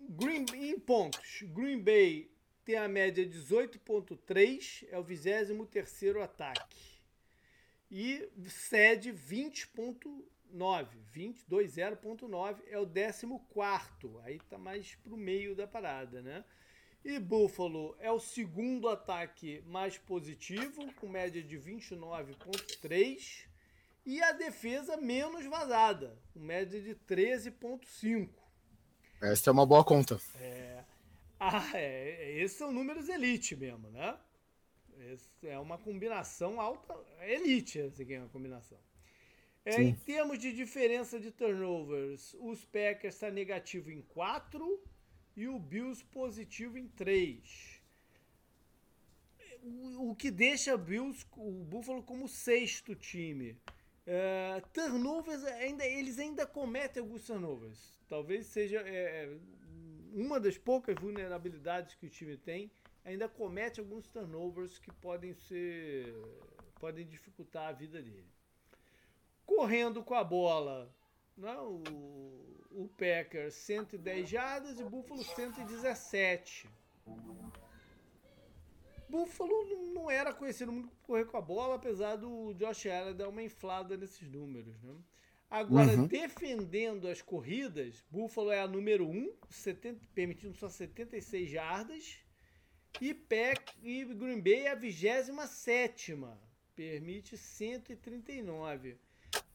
[0.10, 1.44] Green, em pontos.
[1.54, 2.28] Green Bay
[2.66, 6.96] tem a média 18,3, é o 23 ataque.
[7.92, 14.20] E cede 20,9, 20,20.9 é o 14.
[14.24, 16.44] Aí tá mais pro meio da parada, né?
[17.04, 23.46] E Buffalo é o segundo ataque mais positivo, com média de 29,3.
[24.04, 28.30] E a defesa menos vazada, com média de 13,5.
[29.22, 30.20] Essa é uma boa conta.
[30.40, 30.84] É.
[31.40, 34.18] Ah, é, esses são números elite mesmo, né?
[35.12, 38.80] Esse é uma combinação alta, elite essa aqui é uma combinação.
[39.66, 44.84] É, em termos de diferença de turnovers, os Packers está negativo em 4
[45.36, 47.82] e o Bills positivo em 3.
[49.64, 53.58] O, o que deixa Bills, o Buffalo como sexto time.
[54.06, 58.00] É, turnovers, ainda, eles ainda cometem alguns turnovers.
[58.08, 59.36] Talvez seja é,
[60.16, 62.72] uma das poucas vulnerabilidades que o time tem,
[63.04, 66.16] ainda comete alguns turnovers que podem ser
[66.80, 68.28] podem dificultar a vida dele.
[69.46, 70.94] Correndo com a bola,
[71.36, 76.70] não, né, o, o Packers 110 jardas e Buffalo 117.
[79.10, 83.30] Buffalo não era conhecido muito por correr com a bola, apesar do Josh Allen dar
[83.30, 84.82] uma inflada nesses números.
[84.82, 84.96] Né?
[85.50, 86.08] Agora, uhum.
[86.08, 92.20] defendendo as corridas, Buffalo é a número 1, 70, permitindo só 76 jardas.
[93.00, 96.18] E, Pack, e Green Bay é a 27,
[96.76, 98.98] permite 139.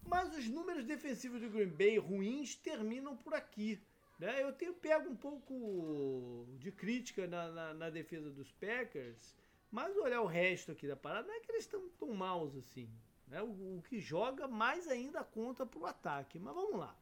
[0.07, 3.81] Mas os números defensivos do Green Bay ruins terminam por aqui.
[4.19, 4.43] Né?
[4.43, 9.35] Eu tenho pego um pouco de crítica na, na, na defesa dos Packers,
[9.71, 12.91] mas olhar o resto aqui da parada, não é que eles estão tão maus assim.
[13.31, 13.41] Né?
[13.43, 16.39] O, o, que joga mais ainda conta para o ataque.
[16.39, 16.97] Mas vamos lá.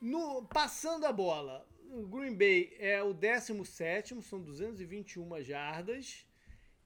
[0.00, 6.26] No, passando a bola, o Green Bay é o 17, são 221 jardas.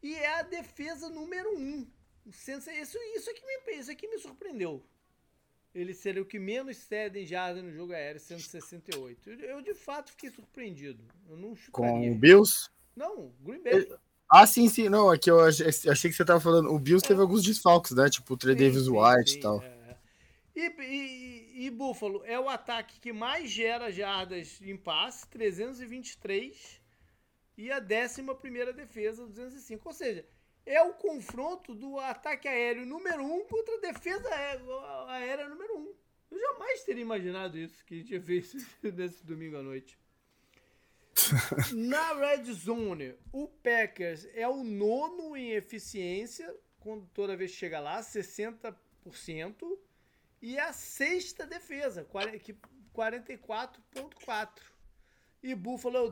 [0.02, 1.86] E é a defesa número 1.
[2.26, 4.84] Isso, isso, aqui me, isso aqui me surpreendeu.
[5.72, 9.30] Ele seria o que menos cede em jardas no jogo aéreo, 168.
[9.30, 11.04] Eu, eu de fato fiquei surpreendido.
[11.28, 12.68] Eu não Com o Bills?
[12.96, 13.74] Não, Green Bay.
[13.74, 13.96] Ele,
[14.28, 14.88] ah, sim, sim.
[14.88, 15.70] Não, aqui eu achei,
[16.10, 16.72] que você tava falando.
[16.72, 17.08] O Bills é.
[17.08, 18.08] teve alguns desfalques, né?
[18.08, 19.62] Tipo o Trey Davis White sim, e tal.
[19.62, 19.96] É.
[20.54, 26.80] E, e, e, Buffalo é o ataque que mais gera jardas em passe, 323.
[27.58, 29.88] E a 11 defesa, 205.
[29.88, 30.26] Ou seja,
[30.64, 34.28] é o confronto do ataque aéreo número 1 um contra a defesa
[35.08, 35.80] aérea número 1.
[35.80, 35.94] Um.
[36.30, 38.52] Eu jamais teria imaginado isso que a gente fez
[38.82, 39.96] nesse domingo à noite.
[41.74, 48.00] Na red zone, o Packers é o nono em eficiência, quando toda vez chega lá,
[48.00, 48.76] 60%.
[50.40, 54.48] E a sexta defesa, 44,4%.
[55.42, 56.10] E Buffalo é o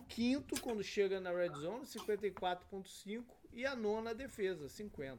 [0.00, 3.24] 15 quando chega na red zone, 54,5%.
[3.52, 5.18] E a nona defesa, 50%.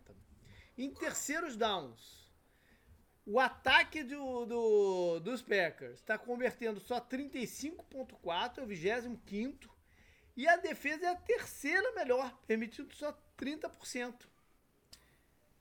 [0.77, 2.26] Em terceiros downs,
[3.27, 9.77] o ataque do, do dos Packers está convertendo só 35,4, é o 25.
[10.37, 14.13] E a defesa é a terceira melhor, permitindo só 30%.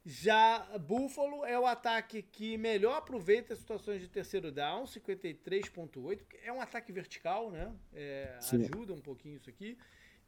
[0.05, 6.21] Já Buffalo é o ataque que melhor aproveita as situações de terceiro down, 53,8.
[6.45, 7.75] É um ataque vertical, né?
[7.93, 9.77] É, ajuda um pouquinho isso aqui.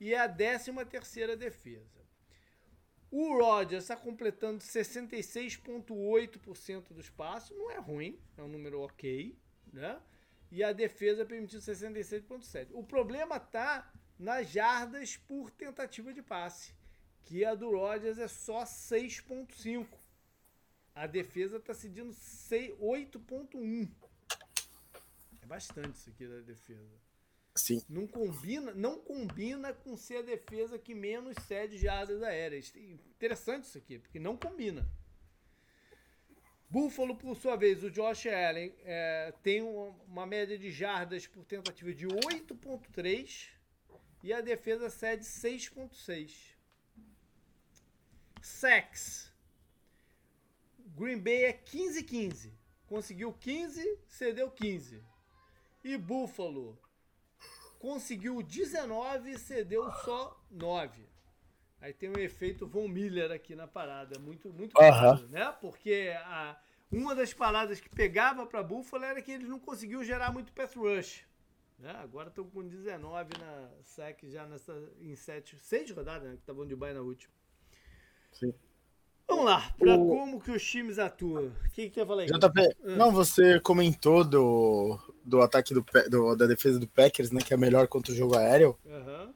[0.00, 2.07] E é a 13 terceira defesa.
[3.10, 9.34] O Rodgers está completando 66,8% do espaço, não é ruim, é um número ok,
[9.72, 9.98] né?
[10.50, 12.68] E a defesa permitiu 66,7%.
[12.72, 16.74] O problema está nas jardas por tentativa de passe,
[17.24, 19.86] que a do Rodgers é só 6,5%.
[20.94, 23.90] A defesa está cedindo 8,1%.
[25.40, 27.07] É bastante isso aqui da defesa.
[27.58, 27.82] Sim.
[27.88, 32.72] Não combina, não combina com ser a defesa que menos cede jardas aéreas.
[32.76, 34.88] Interessante isso aqui, porque não combina.
[36.70, 41.92] Buffalo, por sua vez, o Josh Allen é, tem uma, média de jardas por tentativa
[41.92, 43.48] de 8.3
[44.22, 46.54] e a defesa cede 6.6.
[48.40, 49.32] Sex.
[50.94, 52.52] Green Bay é 15-15.
[52.86, 55.02] Conseguiu 15, cedeu 15.
[55.82, 56.78] E Buffalo
[57.78, 61.06] conseguiu 19 e cedeu só 9.
[61.80, 65.28] Aí tem um efeito Von Miller aqui na parada, muito muito uh -huh.
[65.28, 65.56] né?
[65.60, 66.60] Porque a,
[66.90, 70.74] uma das paradas que pegava para Buffalo era que eles não conseguiam gerar muito pass
[70.74, 71.24] rush.
[71.78, 71.90] Né?
[72.02, 76.34] Agora estão com 19 na sec já nessa em 7, 6 rodadas, né?
[76.34, 77.32] que estavam de baia na última.
[78.32, 78.52] Sim.
[79.28, 80.08] Vamos lá, para o...
[80.08, 81.48] como que os times atuam.
[81.48, 82.28] O que, que você falar aí?
[82.28, 82.96] JP, ah.
[82.96, 87.40] não, você comentou do, do ataque do, do, da defesa do Packers, né?
[87.42, 88.76] Que é melhor contra o jogo aéreo.
[88.86, 89.32] Uhum.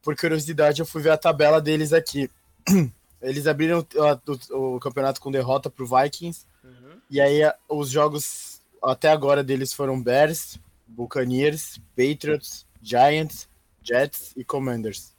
[0.00, 2.30] Por curiosidade, eu fui ver a tabela deles aqui.
[3.20, 6.46] Eles abriram o, o, o campeonato com derrota pro Vikings.
[6.62, 7.00] Uhum.
[7.10, 13.48] E aí os jogos até agora deles foram Bears, Buccaneers, Patriots, Giants,
[13.82, 15.12] Jets e Commanders.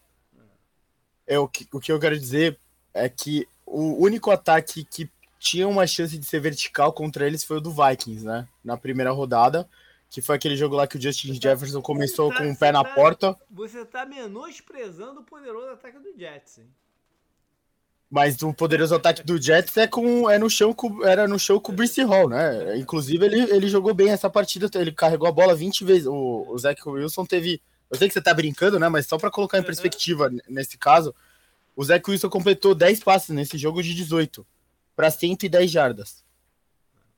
[1.26, 2.59] Eu, o que eu quero dizer
[2.93, 5.09] é que o único ataque que
[5.39, 8.47] tinha uma chance de ser vertical contra eles foi o do Vikings, né?
[8.64, 9.68] Na primeira rodada,
[10.09, 12.55] que foi aquele jogo lá que o Justin tá, Jefferson começou tá, com o um
[12.55, 13.36] pé na tá, porta.
[13.51, 16.68] Você tá menosprezando o poderoso ataque do Jets, hein?
[18.14, 21.59] Mas o poderoso ataque do Jets é com é no chão com, era no show
[21.59, 22.78] com o Brice Hall, né?
[22.78, 26.05] Inclusive ele, ele jogou bem essa partida, ele carregou a bola 20 vezes.
[26.05, 27.59] O, o Zach Wilson teve,
[27.89, 31.14] eu sei que você tá brincando, né, mas só para colocar em perspectiva nesse caso,
[31.76, 34.45] o Zach Wilson completou 10 passes nesse jogo de 18
[34.95, 36.24] para 110 jardas.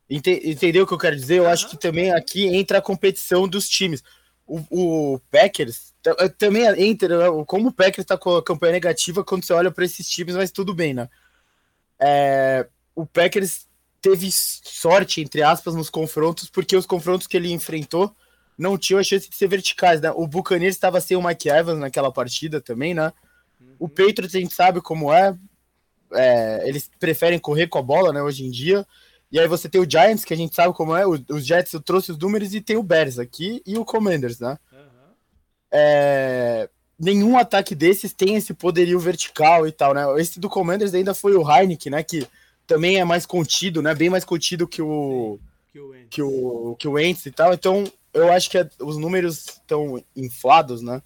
[0.10, 1.39] Entendeu o que eu quero dizer?
[1.39, 4.03] Eu acho que também aqui entra a competição dos times.
[4.45, 7.43] O, o Packers eh, também entra, né?
[7.47, 10.51] como o Packers está com a campanha negativa quando você olha para esses times, mas
[10.51, 11.10] tudo bem, né?
[11.99, 13.68] É, o Packers
[13.99, 18.16] teve sorte, entre aspas, nos confrontos, porque os confrontos que ele enfrentou
[18.56, 20.12] não tinham a chance de ser verticais, né?
[20.12, 23.12] O Buccaneers estava sem o Mike Evans naquela partida também, né?
[23.80, 25.38] O Patriots a gente sabe como é,
[26.13, 28.86] é, eles preferem correr com a bola, né, hoje em dia.
[29.32, 31.82] E aí você tem o Giants, que a gente sabe como é, os Jets eu
[31.82, 34.57] trouxe os números, e tem o Bears aqui e o Commanders, né?
[34.72, 35.13] Uhum.
[35.72, 40.03] É, nenhum ataque desses tem esse poderio vertical e tal, né?
[40.22, 42.03] Esse do Commanders ainda foi o Heineken, né?
[42.03, 42.26] Que
[42.66, 43.93] também é mais contido, né?
[43.93, 45.39] Bem mais contido que o
[45.72, 47.53] que o que o, que o Ents e tal.
[47.53, 51.01] Então eu acho que os números estão inflados, né?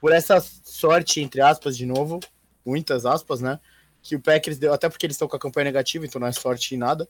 [0.00, 2.20] Por essa sorte entre aspas de novo,
[2.64, 3.58] muitas aspas, né?
[4.02, 6.32] Que o Packers deu, até porque eles estão com a campanha negativa, então não é
[6.32, 7.08] sorte em nada.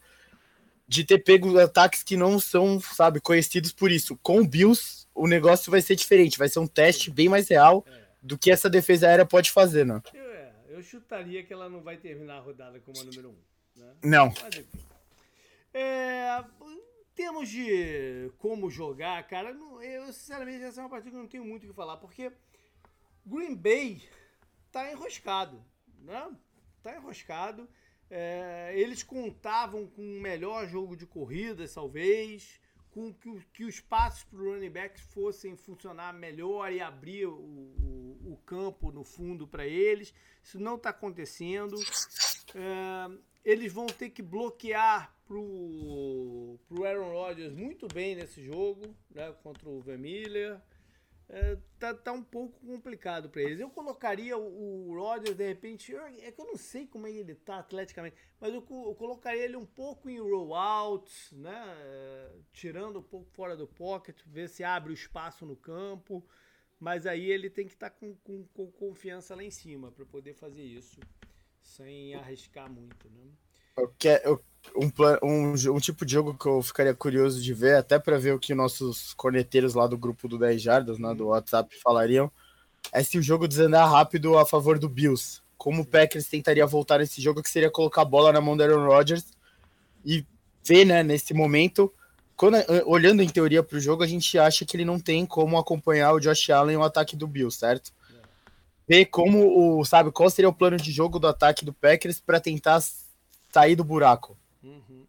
[0.86, 4.18] De ter pego ataques que não são, sabe, conhecidos por isso.
[4.22, 7.84] Com o Bills, o negócio vai ser diferente, vai ser um teste bem mais real.
[7.86, 10.02] É do que essa defesa aérea pode fazer, né?
[10.12, 13.32] Eu, é, eu chutaria que ela não vai terminar a rodada como a número 1.
[13.32, 13.36] Um,
[13.80, 13.94] né?
[14.02, 14.34] Não.
[15.72, 16.80] É, em
[17.14, 21.44] termos de como jogar, cara, eu sinceramente essa é uma partida que eu não tenho
[21.44, 22.32] muito o que falar, porque
[23.28, 24.02] Green Bay
[24.72, 25.62] tá enroscado,
[26.00, 26.30] né?
[26.82, 27.68] Tá enroscado.
[28.10, 32.58] É, eles contavam com um melhor jogo de corridas, talvez
[32.90, 37.34] com que, que os passos para o running backs fossem funcionar melhor e abrir o,
[37.34, 40.14] o, o campo no fundo para eles.
[40.42, 41.76] Isso não está acontecendo.
[42.54, 49.30] É, eles vão ter que bloquear para o Aaron Rodgers muito bem nesse jogo né,
[49.42, 50.58] contra o Vermiller
[51.30, 53.60] é, tá, tá um pouco complicado para eles.
[53.60, 57.10] Eu colocaria o, o Rodgers, de repente, eu, é que eu não sei como é
[57.10, 61.76] ele tá atleticamente, mas eu, eu colocaria ele um pouco em rollouts, né?
[61.80, 66.26] É, tirando um pouco fora do pocket, ver se abre o espaço no campo.
[66.80, 70.06] Mas aí ele tem que estar tá com, com, com, confiança lá em cima para
[70.06, 71.00] poder fazer isso,
[71.60, 73.32] sem arriscar muito, né?
[73.78, 74.42] Eu, quero, eu
[74.76, 74.90] um,
[75.22, 78.38] um, um tipo de jogo que eu ficaria curioso de ver, até para ver o
[78.38, 81.30] que nossos corneteiros lá do grupo do 10 Jardas, né, do uhum.
[81.30, 82.30] WhatsApp, falariam,
[82.92, 85.40] é se o jogo desandar rápido a favor do Bills.
[85.56, 88.62] Como o Packers tentaria voltar nesse jogo, que seria colocar a bola na mão do
[88.62, 89.24] Aaron Rodgers
[90.04, 90.24] e
[90.64, 91.92] ver, né, nesse momento,
[92.36, 92.56] quando,
[92.86, 96.12] olhando em teoria para o jogo, a gente acha que ele não tem como acompanhar
[96.12, 97.92] o Josh Allen o ataque do Bills, certo?
[98.88, 102.40] Ver como o, sabe, qual seria o plano de jogo do ataque do Packers para
[102.40, 102.80] tentar
[103.50, 104.36] sair do buraco.
[104.62, 105.06] Uhum.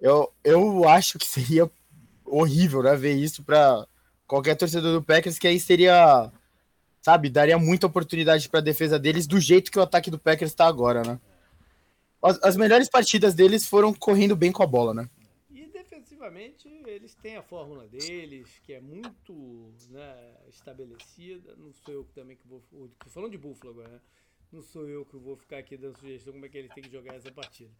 [0.00, 1.70] Eu, eu acho que seria
[2.24, 3.86] horrível, né, ver isso para
[4.26, 6.30] qualquer torcedor do Packers, que aí seria,
[7.02, 10.52] sabe, daria muita oportunidade para a defesa deles do jeito que o ataque do Packers
[10.52, 11.18] está agora, né?
[12.22, 15.08] As, as, melhores partidas deles foram correndo bem com a bola, né?
[15.50, 21.56] E defensivamente eles têm a fórmula deles, que é muito né, estabelecida.
[21.56, 22.62] Não sou eu também que vou.
[23.06, 24.00] Falando de Buffalo agora, né?
[24.52, 26.90] Não sou eu que vou ficar aqui dando sugestão como é que eles têm que
[26.90, 27.72] jogar essa partida.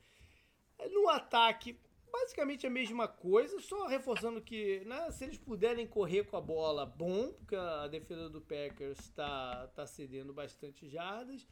[0.93, 1.79] No ataque,
[2.11, 6.87] basicamente a mesma coisa, só reforçando que né, se eles puderem correr com a bola,
[6.87, 11.47] bom, porque a defesa do Packers está tá cedendo bastante jardas.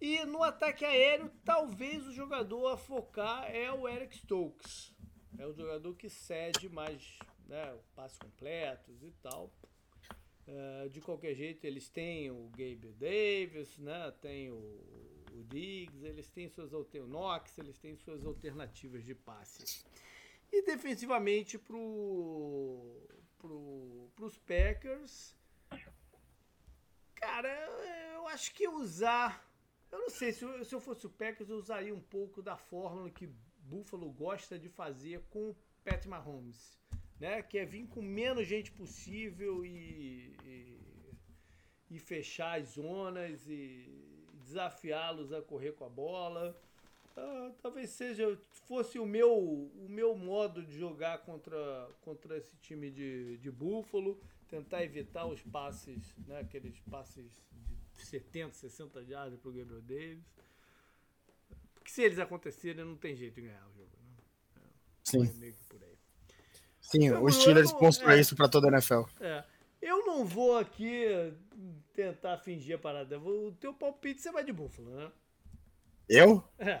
[0.00, 4.94] E no ataque aéreo, talvez o jogador a focar é o Eric Stokes.
[5.36, 9.52] É o jogador que cede mais né, passos completos e tal.
[10.48, 14.98] Uh, de qualquer jeito, eles têm o Gabe Davis, né, tem o
[15.38, 19.84] o Diggs, eles têm suas Knox, eles têm suas alternativas de passe.
[20.50, 23.06] E defensivamente pro,
[23.38, 25.36] pro, pros Packers,
[27.14, 27.48] cara,
[28.14, 29.46] eu acho que usar,
[29.92, 32.56] eu não sei, se eu, se eu fosse o Packers, eu usaria um pouco da
[32.56, 33.26] fórmula que
[33.58, 36.78] Buffalo gosta de fazer com o Pat Mahomes,
[37.20, 37.42] né?
[37.42, 40.78] Que é vir com menos gente possível e, e,
[41.90, 43.88] e fechar as zonas e
[44.42, 46.56] desafiá-los a correr com a bola.
[47.16, 52.90] Ah, talvez seja fosse o meu o meu modo de jogar contra, contra esse time
[52.90, 57.30] de, de Búfalo, tentar evitar os passes, né, aqueles passes
[57.96, 60.24] de 70, 60 jardas para o Gabriel Davis.
[61.74, 63.90] Porque se eles acontecerem, não tem jeito de ganhar o jogo.
[63.96, 64.16] Né?
[64.56, 64.60] É,
[65.04, 65.26] Sim.
[65.26, 65.67] É meio que.
[66.88, 69.02] Sim, então, os Steelers mostrou é, isso para toda a NFL.
[69.20, 69.44] É.
[69.82, 71.04] Eu não vou aqui
[71.94, 73.18] tentar fingir a parada.
[73.18, 75.10] O teu palpite você vai de búfalo, né?
[76.08, 76.42] Eu?
[76.58, 76.80] É.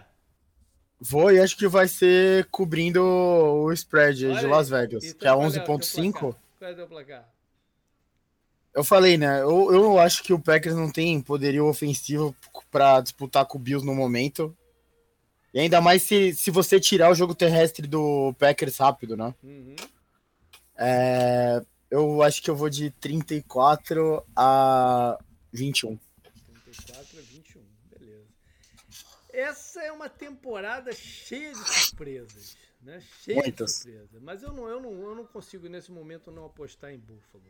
[0.98, 5.30] Vou e acho que vai ser cobrindo o spread Olha de Las Vegas, que é
[5.30, 6.12] 11.5.
[6.18, 7.28] Qual é o teu placar?
[8.74, 9.42] Eu falei, né?
[9.42, 12.34] Eu, eu acho que o Packers não tem poderio ofensivo
[12.70, 14.56] para disputar com o Bills no momento.
[15.52, 19.34] E ainda mais se, se você tirar o jogo terrestre do Packers rápido, né?
[19.42, 19.76] Uhum.
[20.78, 21.60] É,
[21.90, 25.18] eu acho que eu vou de 34 a
[25.52, 25.98] 21.
[26.64, 28.26] 34 a 21, beleza.
[29.32, 33.02] Essa é uma temporada cheia de surpresas, né?
[33.22, 33.70] Cheio Muitas.
[33.70, 34.20] de surpresa.
[34.20, 37.44] Mas eu não, eu, não, eu não consigo nesse momento não apostar em Buffalo.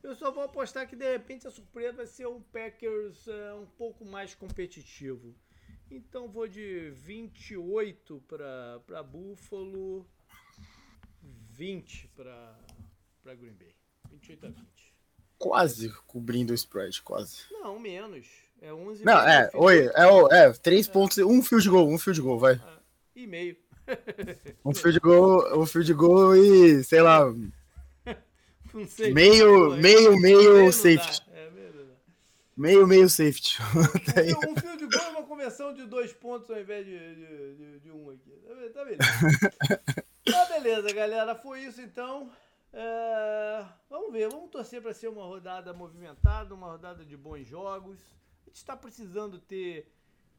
[0.00, 3.66] Eu só vou apostar que de repente a surpresa vai ser um Packers uh, um
[3.66, 5.34] pouco mais competitivo.
[5.90, 10.06] Então vou de 28 para Buffalo,
[11.22, 12.56] 20 para
[13.34, 13.74] Green Bay.
[14.10, 14.66] 28 a 20.
[15.38, 17.42] Quase cobrindo o spread, quase.
[17.50, 18.26] Não, menos.
[18.60, 20.90] É 11 Não, é, oi, é, é, 3 é.
[20.90, 22.54] pontos, um field goal, um field goal, vai.
[22.54, 22.60] É,
[23.14, 23.56] e meio.
[24.64, 27.24] um field goal, um field goal e, sei lá,
[28.74, 31.22] um safety, meio, meio, meio, meio safety.
[31.32, 31.50] É,
[32.56, 33.58] meio, meio safety.
[34.18, 37.78] Um, um field goal é uma conversão de dois pontos ao invés de, de, de,
[37.78, 38.32] de um aqui.
[38.44, 39.82] Tá, tá beleza.
[40.24, 41.34] tá beleza, galera.
[41.36, 42.28] Foi isso então.
[42.72, 47.98] É, vamos ver, vamos torcer para ser uma rodada movimentada, uma rodada de bons jogos.
[48.42, 49.90] A gente está precisando ter,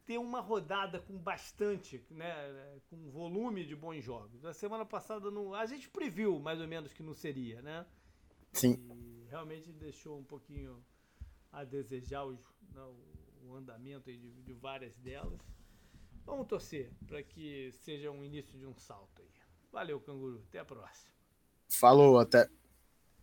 [0.06, 4.44] ter uma rodada com bastante, né, com volume de bons jogos.
[4.44, 7.86] A semana passada não, a gente previu mais ou menos que não seria, né?
[8.52, 8.74] Sim.
[8.94, 10.84] E realmente deixou um pouquinho
[11.52, 12.38] a desejar o,
[12.72, 12.96] não,
[13.42, 15.40] o andamento de, de várias delas.
[16.24, 19.30] Vamos torcer para que seja um início de um salto aí.
[19.72, 20.42] Valeu, canguru.
[20.48, 21.19] Até a próxima.
[21.70, 22.48] Falou, até.